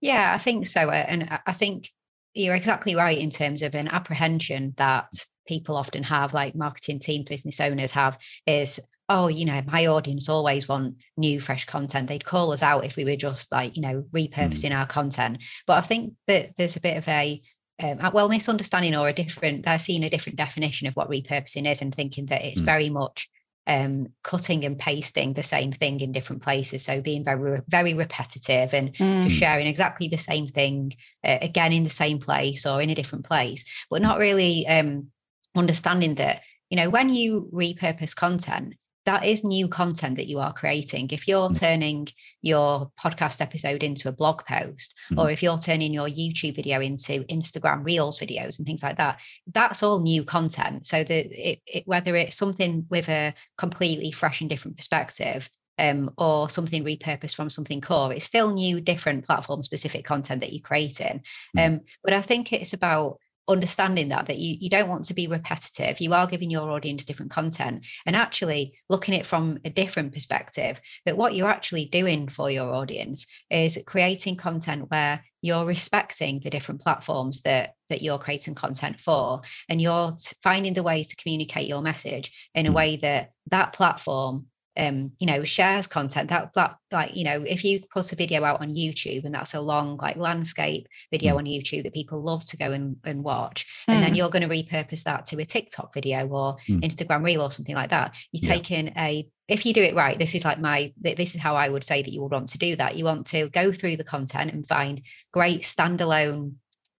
Yeah, 0.00 0.32
I 0.34 0.38
think 0.38 0.66
so. 0.66 0.88
Uh, 0.88 1.04
and 1.06 1.38
I 1.46 1.52
think 1.52 1.90
you're 2.32 2.54
exactly 2.54 2.94
right 2.94 3.18
in 3.18 3.28
terms 3.28 3.60
of 3.60 3.74
an 3.74 3.88
apprehension 3.88 4.72
that 4.78 5.08
people 5.46 5.76
often 5.76 6.02
have, 6.02 6.32
like 6.32 6.54
marketing 6.54 6.98
team, 6.98 7.24
business 7.24 7.60
owners 7.60 7.90
have, 7.92 8.16
is 8.46 8.80
oh, 9.08 9.28
you 9.28 9.44
know, 9.44 9.60
my 9.66 9.86
audience 9.86 10.28
always 10.28 10.68
want 10.68 10.96
new, 11.16 11.40
fresh 11.40 11.66
content. 11.66 12.08
They'd 12.08 12.24
call 12.24 12.52
us 12.52 12.62
out 12.62 12.84
if 12.84 12.96
we 12.96 13.04
were 13.04 13.16
just 13.16 13.52
like, 13.52 13.76
you 13.76 13.82
know, 13.82 14.02
mm. 14.02 14.28
repurposing 14.30 14.70
mm. 14.70 14.78
our 14.78 14.86
content. 14.86 15.38
But 15.66 15.78
I 15.78 15.86
think 15.86 16.14
that 16.26 16.52
there's 16.56 16.76
a 16.76 16.80
bit 16.80 16.96
of 16.96 17.06
a 17.08 17.42
um, 17.82 17.98
well 18.12 18.28
misunderstanding 18.28 18.94
or 18.94 19.08
a 19.08 19.12
different. 19.12 19.64
They're 19.64 19.78
seeing 19.78 20.04
a 20.04 20.10
different 20.10 20.38
definition 20.38 20.86
of 20.86 20.94
what 20.94 21.10
repurposing 21.10 21.70
is 21.70 21.82
and 21.82 21.94
thinking 21.94 22.26
that 22.26 22.44
it's 22.44 22.60
mm. 22.60 22.64
very 22.64 22.88
much 22.88 23.28
um, 23.66 24.08
cutting 24.22 24.64
and 24.64 24.78
pasting 24.78 25.34
the 25.34 25.42
same 25.42 25.72
thing 25.72 26.00
in 26.00 26.12
different 26.12 26.42
places. 26.42 26.84
So 26.84 27.00
being 27.00 27.24
very, 27.24 27.60
very 27.68 27.94
repetitive 27.94 28.72
and 28.72 28.94
mm. 28.94 29.22
just 29.24 29.36
sharing 29.36 29.66
exactly 29.66 30.08
the 30.08 30.18
same 30.18 30.48
thing 30.48 30.94
uh, 31.24 31.38
again 31.42 31.72
in 31.72 31.84
the 31.84 31.90
same 31.90 32.20
place 32.20 32.64
or 32.64 32.80
in 32.80 32.90
a 32.90 32.94
different 32.94 33.26
place, 33.26 33.64
but 33.90 34.02
not 34.02 34.18
really 34.18 34.66
um, 34.66 35.08
understanding 35.54 36.14
that 36.14 36.40
you 36.70 36.76
know 36.76 36.88
when 36.88 37.10
you 37.10 37.50
repurpose 37.52 38.16
content 38.16 38.74
that 39.06 39.24
is 39.24 39.44
new 39.44 39.68
content 39.68 40.16
that 40.16 40.28
you 40.28 40.38
are 40.38 40.52
creating. 40.52 41.08
If 41.10 41.28
you're 41.28 41.48
mm. 41.48 41.58
turning 41.58 42.08
your 42.42 42.90
podcast 42.98 43.40
episode 43.40 43.82
into 43.82 44.08
a 44.08 44.12
blog 44.12 44.44
post, 44.44 44.94
mm-hmm. 45.10 45.20
or 45.20 45.30
if 45.30 45.42
you're 45.42 45.58
turning 45.58 45.92
your 45.92 46.08
YouTube 46.08 46.56
video 46.56 46.80
into 46.80 47.24
Instagram 47.24 47.84
Reels 47.84 48.18
videos 48.18 48.58
and 48.58 48.66
things 48.66 48.82
like 48.82 48.96
that, 48.96 49.18
that's 49.52 49.82
all 49.82 50.00
new 50.00 50.24
content. 50.24 50.86
So 50.86 51.04
that 51.04 51.50
it, 51.50 51.60
it, 51.66 51.82
whether 51.86 52.16
it's 52.16 52.36
something 52.36 52.86
with 52.90 53.08
a 53.08 53.34
completely 53.58 54.10
fresh 54.10 54.40
and 54.40 54.50
different 54.50 54.76
perspective, 54.76 55.50
um, 55.78 56.10
or 56.16 56.48
something 56.48 56.84
repurposed 56.84 57.34
from 57.34 57.50
something 57.50 57.80
core, 57.80 58.12
it's 58.12 58.24
still 58.24 58.52
new, 58.52 58.80
different 58.80 59.26
platform 59.26 59.62
specific 59.62 60.04
content 60.04 60.40
that 60.40 60.52
you're 60.52 60.62
creating. 60.62 61.22
Mm-hmm. 61.56 61.74
Um, 61.74 61.80
but 62.02 62.12
I 62.12 62.22
think 62.22 62.52
it's 62.52 62.72
about 62.72 63.18
understanding 63.48 64.08
that 64.08 64.26
that 64.26 64.38
you, 64.38 64.56
you 64.60 64.70
don't 64.70 64.88
want 64.88 65.04
to 65.04 65.14
be 65.14 65.26
repetitive 65.26 66.00
you 66.00 66.12
are 66.14 66.26
giving 66.26 66.50
your 66.50 66.70
audience 66.70 67.04
different 67.04 67.30
content 67.30 67.84
and 68.06 68.16
actually 68.16 68.78
looking 68.88 69.14
at 69.14 69.20
it 69.20 69.26
from 69.26 69.58
a 69.64 69.70
different 69.70 70.12
perspective 70.12 70.80
that 71.04 71.16
what 71.16 71.34
you're 71.34 71.50
actually 71.50 71.86
doing 71.86 72.28
for 72.28 72.50
your 72.50 72.72
audience 72.72 73.26
is 73.50 73.78
creating 73.86 74.36
content 74.36 74.90
where 74.90 75.22
you're 75.42 75.66
respecting 75.66 76.40
the 76.42 76.48
different 76.48 76.80
platforms 76.80 77.42
that 77.42 77.74
that 77.90 78.00
you're 78.00 78.18
creating 78.18 78.54
content 78.54 78.98
for 78.98 79.42
and 79.68 79.80
you're 79.80 80.16
finding 80.42 80.72
the 80.72 80.82
ways 80.82 81.08
to 81.08 81.16
communicate 81.16 81.68
your 81.68 81.82
message 81.82 82.32
in 82.54 82.66
a 82.66 82.70
mm. 82.70 82.74
way 82.74 82.96
that 82.96 83.30
that 83.50 83.74
platform 83.74 84.46
um, 84.76 85.12
you 85.18 85.26
know, 85.26 85.44
shares 85.44 85.86
content 85.86 86.30
that, 86.30 86.52
that 86.54 86.76
like, 86.90 87.16
you 87.16 87.24
know, 87.24 87.42
if 87.46 87.64
you 87.64 87.80
put 87.92 88.12
a 88.12 88.16
video 88.16 88.44
out 88.44 88.60
on 88.60 88.74
YouTube 88.74 89.24
and 89.24 89.34
that's 89.34 89.54
a 89.54 89.60
long 89.60 89.96
like 89.96 90.16
landscape 90.16 90.88
video 91.12 91.34
mm. 91.34 91.38
on 91.38 91.44
YouTube 91.44 91.84
that 91.84 91.94
people 91.94 92.22
love 92.22 92.44
to 92.46 92.56
go 92.56 92.72
and, 92.72 92.96
and 93.04 93.22
watch, 93.22 93.66
mm. 93.88 93.94
and 93.94 94.02
then 94.02 94.14
mm. 94.14 94.16
you're 94.16 94.30
going 94.30 94.48
to 94.48 94.54
repurpose 94.54 95.04
that 95.04 95.26
to 95.26 95.38
a 95.38 95.44
TikTok 95.44 95.94
video 95.94 96.26
or 96.26 96.56
mm. 96.68 96.82
Instagram 96.82 97.24
reel 97.24 97.42
or 97.42 97.50
something 97.50 97.74
like 97.74 97.90
that, 97.90 98.14
you're 98.32 98.48
yeah. 98.48 98.56
taking 98.56 98.88
a 98.96 99.28
if 99.46 99.66
you 99.66 99.74
do 99.74 99.82
it 99.82 99.94
right, 99.94 100.18
this 100.18 100.34
is 100.34 100.44
like 100.44 100.58
my 100.58 100.92
this 100.98 101.34
is 101.34 101.40
how 101.40 101.54
I 101.54 101.68
would 101.68 101.84
say 101.84 102.02
that 102.02 102.10
you 102.10 102.22
would 102.22 102.32
want 102.32 102.48
to 102.50 102.58
do 102.58 102.76
that. 102.76 102.96
You 102.96 103.04
want 103.04 103.26
to 103.28 103.50
go 103.50 103.72
through 103.72 103.98
the 103.98 104.04
content 104.04 104.50
and 104.52 104.66
find 104.66 105.02
great 105.32 105.62
standalone 105.62 106.54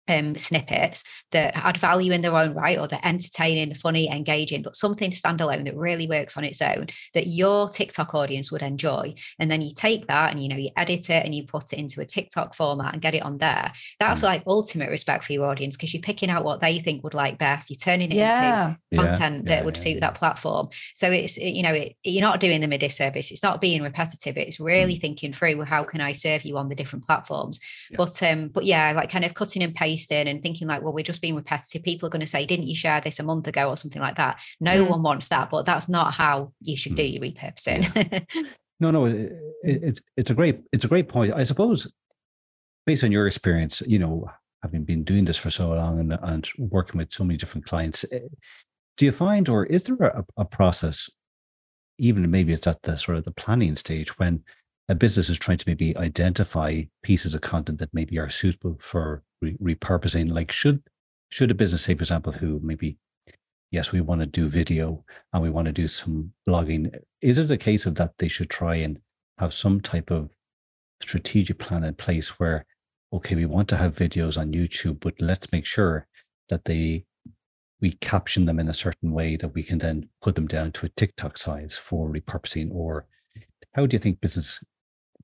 um, 0.08 0.36
snippets 0.36 1.04
that 1.32 1.56
add 1.56 1.76
value 1.76 2.12
in 2.12 2.22
their 2.22 2.36
own 2.36 2.54
right 2.54 2.78
or 2.78 2.86
they're 2.86 3.00
entertaining, 3.02 3.74
funny, 3.74 4.10
engaging, 4.10 4.62
but 4.62 4.76
something 4.76 5.10
standalone 5.10 5.64
that 5.64 5.76
really 5.76 6.06
works 6.06 6.36
on 6.36 6.44
its 6.44 6.60
own 6.60 6.86
that 7.14 7.26
your 7.26 7.68
TikTok 7.68 8.14
audience 8.14 8.52
would 8.52 8.62
enjoy. 8.62 9.14
And 9.38 9.50
then 9.50 9.62
you 9.62 9.70
take 9.74 10.06
that 10.08 10.32
and 10.32 10.42
you 10.42 10.48
know 10.48 10.56
you 10.56 10.70
edit 10.76 11.10
it 11.10 11.24
and 11.24 11.34
you 11.34 11.46
put 11.46 11.72
it 11.72 11.78
into 11.78 12.00
a 12.00 12.06
TikTok 12.06 12.54
format 12.54 12.92
and 12.92 13.02
get 13.02 13.14
it 13.14 13.22
on 13.22 13.38
there. 13.38 13.72
That's 13.98 14.20
mm. 14.20 14.24
like 14.24 14.42
ultimate 14.46 14.90
respect 14.90 15.24
for 15.24 15.32
your 15.32 15.46
audience 15.46 15.76
because 15.76 15.94
you're 15.94 16.02
picking 16.02 16.30
out 16.30 16.44
what 16.44 16.60
they 16.60 16.78
think 16.80 17.02
would 17.02 17.14
like 17.14 17.38
best. 17.38 17.70
You're 17.70 17.78
turning 17.78 18.12
it 18.12 18.16
yeah. 18.16 18.74
into 18.90 19.04
content 19.04 19.44
yeah. 19.44 19.56
that 19.56 19.64
would 19.64 19.76
suit 19.76 20.00
that 20.00 20.14
platform. 20.14 20.68
So 20.94 21.10
it's 21.10 21.38
you 21.38 21.62
know 21.62 21.72
it, 21.72 21.96
you're 22.04 22.22
not 22.22 22.40
doing 22.40 22.60
them 22.60 22.72
a 22.72 22.78
disservice. 22.78 23.30
It's 23.30 23.42
not 23.42 23.60
being 23.60 23.82
repetitive. 23.82 24.36
It's 24.36 24.60
really 24.60 24.96
mm. 24.96 25.00
thinking 25.00 25.32
through 25.32 25.56
well, 25.56 25.66
how 25.66 25.84
can 25.84 26.00
I 26.00 26.12
serve 26.12 26.44
you 26.44 26.58
on 26.58 26.68
the 26.68 26.74
different 26.74 27.06
platforms. 27.06 27.58
But 27.96 28.22
um 28.22 28.48
but 28.48 28.64
yeah, 28.64 28.92
like 28.92 29.10
kind 29.10 29.24
of 29.24 29.34
cutting 29.34 29.62
and 29.62 29.74
pasting 29.74 29.93
and 30.26 30.42
thinking 30.42 30.68
like, 30.68 30.82
well, 30.82 30.92
we're 30.92 31.04
just 31.04 31.22
being 31.22 31.36
repetitive. 31.36 31.82
People 31.82 32.06
are 32.06 32.10
going 32.10 32.20
to 32.20 32.26
say, 32.26 32.46
didn't 32.46 32.66
you 32.66 32.74
share 32.74 33.00
this 33.00 33.20
a 33.20 33.22
month 33.22 33.46
ago 33.46 33.68
or 33.68 33.76
something 33.76 34.02
like 34.02 34.16
that? 34.16 34.40
No 34.60 34.84
mm. 34.84 34.90
one 34.90 35.02
wants 35.02 35.28
that, 35.28 35.50
but 35.50 35.66
that's 35.66 35.88
not 35.88 36.14
how 36.14 36.52
you 36.60 36.76
should 36.76 36.94
do 36.94 37.02
mm. 37.02 37.12
your 37.12 37.22
repurposing. 37.22 38.26
no, 38.80 38.90
no, 38.90 39.06
it, 39.06 39.32
it, 39.62 40.00
it's 40.16 40.30
a 40.30 40.34
great, 40.34 40.60
it's 40.72 40.84
a 40.84 40.88
great 40.88 41.08
point. 41.08 41.32
I 41.34 41.42
suppose 41.42 41.92
based 42.86 43.04
on 43.04 43.12
your 43.12 43.26
experience, 43.26 43.82
you 43.86 43.98
know, 43.98 44.30
having 44.62 44.84
been 44.84 45.04
doing 45.04 45.24
this 45.24 45.36
for 45.36 45.50
so 45.50 45.74
long 45.74 46.00
and, 46.00 46.18
and 46.22 46.48
working 46.58 46.98
with 46.98 47.12
so 47.12 47.24
many 47.24 47.36
different 47.36 47.66
clients, 47.66 48.04
eh, 48.12 48.20
do 48.96 49.06
you 49.06 49.12
find, 49.12 49.48
or 49.48 49.66
is 49.66 49.84
there 49.84 49.96
a, 50.06 50.24
a 50.36 50.44
process, 50.44 51.10
even 51.98 52.30
maybe 52.30 52.52
it's 52.52 52.66
at 52.66 52.82
the 52.82 52.96
sort 52.96 53.18
of 53.18 53.24
the 53.24 53.32
planning 53.32 53.76
stage 53.76 54.18
when 54.18 54.42
a 54.88 54.94
business 54.94 55.30
is 55.30 55.38
trying 55.38 55.58
to 55.58 55.68
maybe 55.68 55.96
identify 55.96 56.82
pieces 57.02 57.34
of 57.34 57.40
content 57.40 57.78
that 57.78 57.94
maybe 57.94 58.18
are 58.18 58.30
suitable 58.30 58.76
for 58.78 59.22
re- 59.44 59.74
repurposing? 59.74 60.32
Like, 60.32 60.52
should 60.52 60.82
should 61.30 61.50
a 61.50 61.54
business 61.54 61.82
say, 61.82 61.94
for 61.94 62.02
example, 62.02 62.32
who 62.32 62.60
maybe 62.62 62.98
yes, 63.74 63.90
we 63.90 64.00
want 64.00 64.20
to 64.20 64.26
do 64.26 64.48
video 64.48 65.04
and 65.32 65.42
we 65.42 65.50
want 65.50 65.66
to 65.66 65.72
do 65.72 65.88
some 65.88 66.32
blogging. 66.48 66.96
Is 67.20 67.38
it 67.38 67.50
a 67.50 67.56
case 67.56 67.86
of 67.86 67.96
that 67.96 68.12
they 68.18 68.28
should 68.28 68.48
try 68.48 68.76
and 68.76 69.00
have 69.38 69.52
some 69.52 69.80
type 69.80 70.12
of 70.12 70.30
strategic 71.02 71.58
plan 71.58 71.82
in 71.82 71.94
place 71.94 72.38
where, 72.38 72.66
okay, 73.12 73.34
we 73.34 73.46
want 73.46 73.68
to 73.70 73.76
have 73.76 73.96
videos 73.96 74.38
on 74.38 74.52
YouTube, 74.52 75.00
but 75.00 75.14
let's 75.20 75.50
make 75.50 75.66
sure 75.66 76.06
that 76.48 76.64
they 76.66 77.04
we 77.80 77.90
caption 77.94 78.46
them 78.46 78.60
in 78.60 78.68
a 78.68 78.72
certain 78.72 79.10
way 79.12 79.36
that 79.36 79.54
we 79.54 79.62
can 79.62 79.78
then 79.78 80.08
put 80.22 80.36
them 80.36 80.46
down 80.46 80.70
to 80.72 80.86
a 80.86 80.90
TikTok 80.90 81.36
size 81.36 81.76
for 81.76 82.08
repurposing? 82.08 82.70
Or 82.70 83.06
how 83.74 83.86
do 83.86 83.94
you 83.96 83.98
think 83.98 84.20
business 84.20 84.62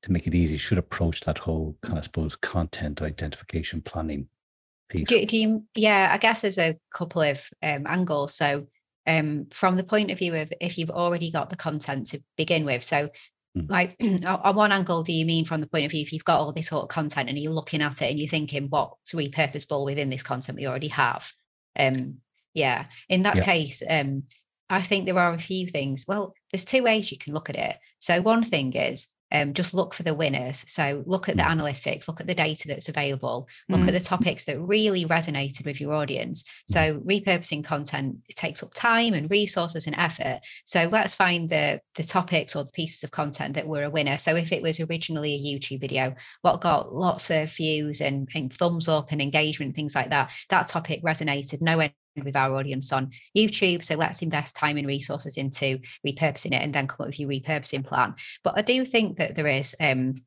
to 0.03 0.13
make 0.13 0.27
it 0.27 0.35
easy 0.35 0.57
should 0.57 0.79
approach 0.79 1.21
that 1.23 1.39
whole 1.39 1.77
kind 1.83 1.99
of 1.99 2.03
I 2.03 2.05
suppose 2.05 2.37
content 2.37 3.03
identification 3.03 3.83
planning 3.83 4.29
piece? 4.89 5.09
Do, 5.09 5.25
do 5.25 5.37
you, 5.37 5.65
yeah, 5.75 6.11
I 6.13 6.19
guess 6.19 6.43
there's 6.43 6.59
a 6.59 6.79
couple 6.93 7.23
of 7.23 7.49
um, 7.63 7.87
angles. 7.87 8.35
So, 8.35 8.67
um, 9.07 9.47
from 9.53 9.77
the 9.77 9.85
point 9.85 10.11
of 10.11 10.19
view 10.19 10.35
of 10.35 10.53
if 10.61 10.77
you've 10.77 10.91
already 10.91 11.31
got 11.31 11.51
the 11.51 11.57
content 11.57 12.09
to 12.09 12.23
begin 12.37 12.65
with, 12.65 12.83
so 12.83 13.09
mm. 13.57 13.71
like 13.71 13.97
on 14.27 14.57
one 14.57 14.73
angle, 14.73 15.03
do 15.03 15.13
you 15.13 15.25
mean 15.25 15.45
from 15.45 15.61
the 15.61 15.67
point 15.67 15.85
of 15.85 15.91
view 15.91 16.03
if 16.03 16.13
you've 16.13 16.25
got 16.25 16.41
all 16.41 16.53
this 16.53 16.69
sort 16.69 16.83
of 16.83 16.89
content 16.89 17.29
and 17.29 17.39
you're 17.39 17.53
looking 17.53 17.81
at 17.83 18.03
it 18.03 18.11
and 18.11 18.19
you're 18.19 18.29
thinking 18.29 18.67
what's 18.69 19.13
repurposable 19.13 19.85
within 19.85 20.11
this 20.11 20.23
content 20.23 20.59
we 20.59 20.67
already 20.67 20.89
have? 20.89 21.31
Um, 21.79 22.17
yeah, 22.53 22.87
in 23.09 23.23
that 23.23 23.43
case, 23.45 23.83
um, 23.89 24.25
I 24.69 24.83
think 24.83 25.07
there 25.07 25.19
are 25.19 25.35
a 25.35 25.39
few 25.39 25.67
things. 25.67 26.05
Well, 26.07 26.35
there's 26.53 26.65
two 26.65 26.83
ways 26.83 27.11
you 27.11 27.19
can 27.19 27.33
look 27.33 27.49
at 27.49 27.57
it. 27.57 27.77
So 28.01 28.21
one 28.23 28.43
thing 28.43 28.73
is 28.73 29.15
um, 29.33 29.55
just 29.55 29.75
look 29.75 29.95
for 29.95 30.03
the 30.03 30.15
winners. 30.15 30.65
So 30.67 31.03
look 31.07 31.29
at 31.29 31.37
the 31.37 31.43
mm. 31.43 31.51
analytics, 31.51 32.09
look 32.09 32.21
at 32.21 32.27
the 32.27 32.35
data 32.35 32.69
that's 32.69 32.89
available, 32.89 33.49
look 33.69 33.81
mm. 33.83 33.89
at 33.89 33.95
the 33.95 34.01
topics 34.01 34.45
that 34.45 34.61
really 34.61 35.05
resonated 35.05 35.65
with 35.65 35.81
your 35.81 35.95
audience. 35.95 36.43
Mm. 36.43 36.47
So 36.67 37.01
repurposing 37.01 37.65
content 37.65 38.17
takes 38.37 38.63
up 38.63 38.75
time 38.75 39.15
and 39.15 39.31
resources 39.31 39.87
and 39.87 39.97
effort. 39.97 40.41
So 40.65 40.89
let's 40.91 41.15
find 41.15 41.49
the 41.49 41.81
the 41.95 42.05
topics 42.05 42.57
or 42.57 42.65
the 42.65 42.73
pieces 42.73 43.05
of 43.05 43.11
content 43.11 43.55
that 43.55 43.67
were 43.67 43.85
a 43.85 43.91
winner. 43.91 44.19
So 44.19 44.37
if 44.37 44.53
it 44.53 44.63
was 44.63 44.81
originally 44.81 45.35
a 45.35 45.39
YouTube 45.39 45.81
video, 45.81 46.15
what 46.43 46.61
got 46.61 46.95
lots 46.95 47.31
of 47.31 47.53
views 47.53 48.01
and, 48.01 48.29
and 48.35 48.53
thumbs 48.53 48.89
up 48.89 49.13
and 49.13 49.21
engagement, 49.21 49.75
things 49.75 49.95
like 49.95 50.11
that, 50.11 50.31
that 50.49 50.69
topic 50.69 51.03
resonated. 51.03 51.61
No 51.61 51.81
with 52.17 52.37
our 52.37 52.55
audience 52.57 52.93
on 52.93 53.11
YouTube. 53.37 53.85
So 53.85 53.97
let's 53.97 54.23
invest 54.23 54.57
time 54.57 54.77
and 54.77 54.87
resources 54.87 55.37
into 55.37 55.79
repurposing 56.07 56.53
it 56.53 56.63
and 56.63 56.75
then 56.75 56.87
come 56.87 57.05
up 57.05 57.09
with 57.09 57.21
your 57.21 57.29
repurposing 57.29 57.85
plan. 57.85 58.15
But 58.45 58.59
I 58.59 58.63
do 58.63 58.85
think 58.85 59.19
that 59.19 59.37
there 59.37 59.47
is 59.47 59.75
um, 59.81 60.23